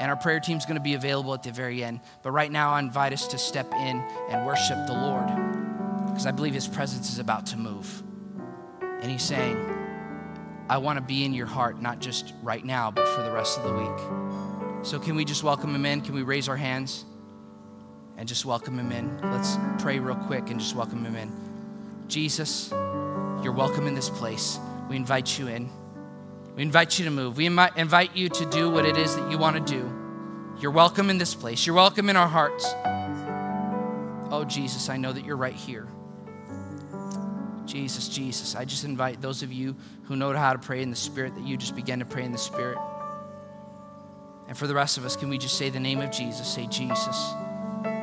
And 0.00 0.10
our 0.10 0.16
prayer 0.16 0.40
team 0.40 0.56
is 0.56 0.64
going 0.64 0.76
to 0.76 0.82
be 0.82 0.94
available 0.94 1.34
at 1.34 1.42
the 1.42 1.52
very 1.52 1.84
end. 1.84 2.00
But 2.22 2.32
right 2.32 2.50
now, 2.50 2.72
I 2.72 2.80
invite 2.80 3.12
us 3.12 3.28
to 3.28 3.38
step 3.38 3.72
in 3.74 4.02
and 4.30 4.46
worship 4.46 4.86
the 4.86 4.94
Lord 4.94 5.49
because 6.10 6.26
I 6.26 6.30
believe 6.30 6.54
His 6.54 6.68
presence 6.68 7.12
is 7.12 7.18
about 7.18 7.46
to 7.46 7.56
move. 7.56 8.02
And 8.80 9.10
He's 9.10 9.22
saying, 9.22 9.56
I 10.70 10.78
want 10.78 10.98
to 10.98 11.00
be 11.00 11.24
in 11.24 11.34
your 11.34 11.46
heart, 11.46 11.82
not 11.82 11.98
just 11.98 12.32
right 12.44 12.64
now, 12.64 12.92
but 12.92 13.08
for 13.08 13.22
the 13.22 13.32
rest 13.32 13.58
of 13.58 13.64
the 13.64 13.74
week. 13.74 14.86
So, 14.86 15.00
can 15.00 15.16
we 15.16 15.24
just 15.24 15.42
welcome 15.42 15.74
him 15.74 15.84
in? 15.84 16.00
Can 16.00 16.14
we 16.14 16.22
raise 16.22 16.48
our 16.48 16.56
hands 16.56 17.04
and 18.16 18.28
just 18.28 18.44
welcome 18.44 18.78
him 18.78 18.92
in? 18.92 19.18
Let's 19.32 19.58
pray 19.82 19.98
real 19.98 20.14
quick 20.14 20.48
and 20.48 20.60
just 20.60 20.76
welcome 20.76 21.04
him 21.04 21.16
in. 21.16 21.32
Jesus, 22.06 22.70
you're 22.70 23.52
welcome 23.52 23.88
in 23.88 23.94
this 23.94 24.08
place. 24.08 24.60
We 24.88 24.94
invite 24.94 25.38
you 25.38 25.48
in. 25.48 25.68
We 26.54 26.62
invite 26.62 26.98
you 27.00 27.04
to 27.04 27.10
move. 27.10 27.36
We 27.36 27.46
invite 27.46 28.16
you 28.16 28.28
to 28.28 28.46
do 28.46 28.70
what 28.70 28.86
it 28.86 28.96
is 28.96 29.16
that 29.16 29.30
you 29.30 29.38
want 29.38 29.56
to 29.56 29.72
do. 29.72 29.92
You're 30.60 30.70
welcome 30.70 31.10
in 31.10 31.18
this 31.18 31.34
place. 31.34 31.66
You're 31.66 31.76
welcome 31.76 32.08
in 32.08 32.16
our 32.16 32.28
hearts. 32.28 32.64
Oh, 34.32 34.44
Jesus, 34.46 34.88
I 34.88 34.96
know 34.96 35.12
that 35.12 35.24
you're 35.24 35.36
right 35.36 35.54
here. 35.54 35.88
Jesus, 37.70 38.08
Jesus, 38.08 38.56
I 38.56 38.64
just 38.64 38.84
invite 38.84 39.20
those 39.20 39.44
of 39.44 39.52
you 39.52 39.76
who 40.04 40.16
know 40.16 40.32
how 40.32 40.52
to 40.52 40.58
pray 40.58 40.82
in 40.82 40.90
the 40.90 40.96
Spirit 40.96 41.36
that 41.36 41.46
you 41.46 41.56
just 41.56 41.76
begin 41.76 42.00
to 42.00 42.04
pray 42.04 42.24
in 42.24 42.32
the 42.32 42.38
Spirit. 42.38 42.78
And 44.48 44.58
for 44.58 44.66
the 44.66 44.74
rest 44.74 44.98
of 44.98 45.04
us, 45.04 45.14
can 45.14 45.28
we 45.28 45.38
just 45.38 45.56
say 45.56 45.70
the 45.70 45.78
name 45.78 46.00
of 46.00 46.10
Jesus? 46.10 46.52
Say 46.52 46.66
Jesus. 46.66 47.32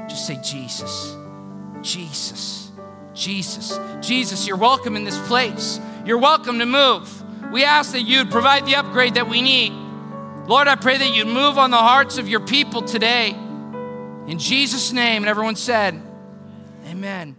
Just 0.07 0.25
say 0.25 0.39
Jesus. 0.41 1.17
Jesus. 1.81 2.71
Jesus. 3.13 3.77
Jesus, 3.99 4.47
you're 4.47 4.55
welcome 4.55 4.95
in 4.95 5.03
this 5.03 5.19
place. 5.27 5.81
You're 6.05 6.17
welcome 6.17 6.59
to 6.59 6.65
move. 6.65 7.51
We 7.51 7.65
ask 7.65 7.91
that 7.91 8.03
you'd 8.03 8.31
provide 8.31 8.65
the 8.65 8.75
upgrade 8.75 9.15
that 9.15 9.27
we 9.27 9.41
need. 9.41 9.73
Lord, 10.47 10.69
I 10.69 10.75
pray 10.75 10.97
that 10.97 11.13
you'd 11.13 11.27
move 11.27 11.57
on 11.57 11.71
the 11.71 11.77
hearts 11.77 12.17
of 12.17 12.29
your 12.29 12.39
people 12.39 12.83
today. 12.83 13.31
In 14.27 14.39
Jesus' 14.39 14.93
name. 14.93 15.23
And 15.23 15.29
everyone 15.29 15.57
said, 15.57 16.01
Amen. 16.85 17.35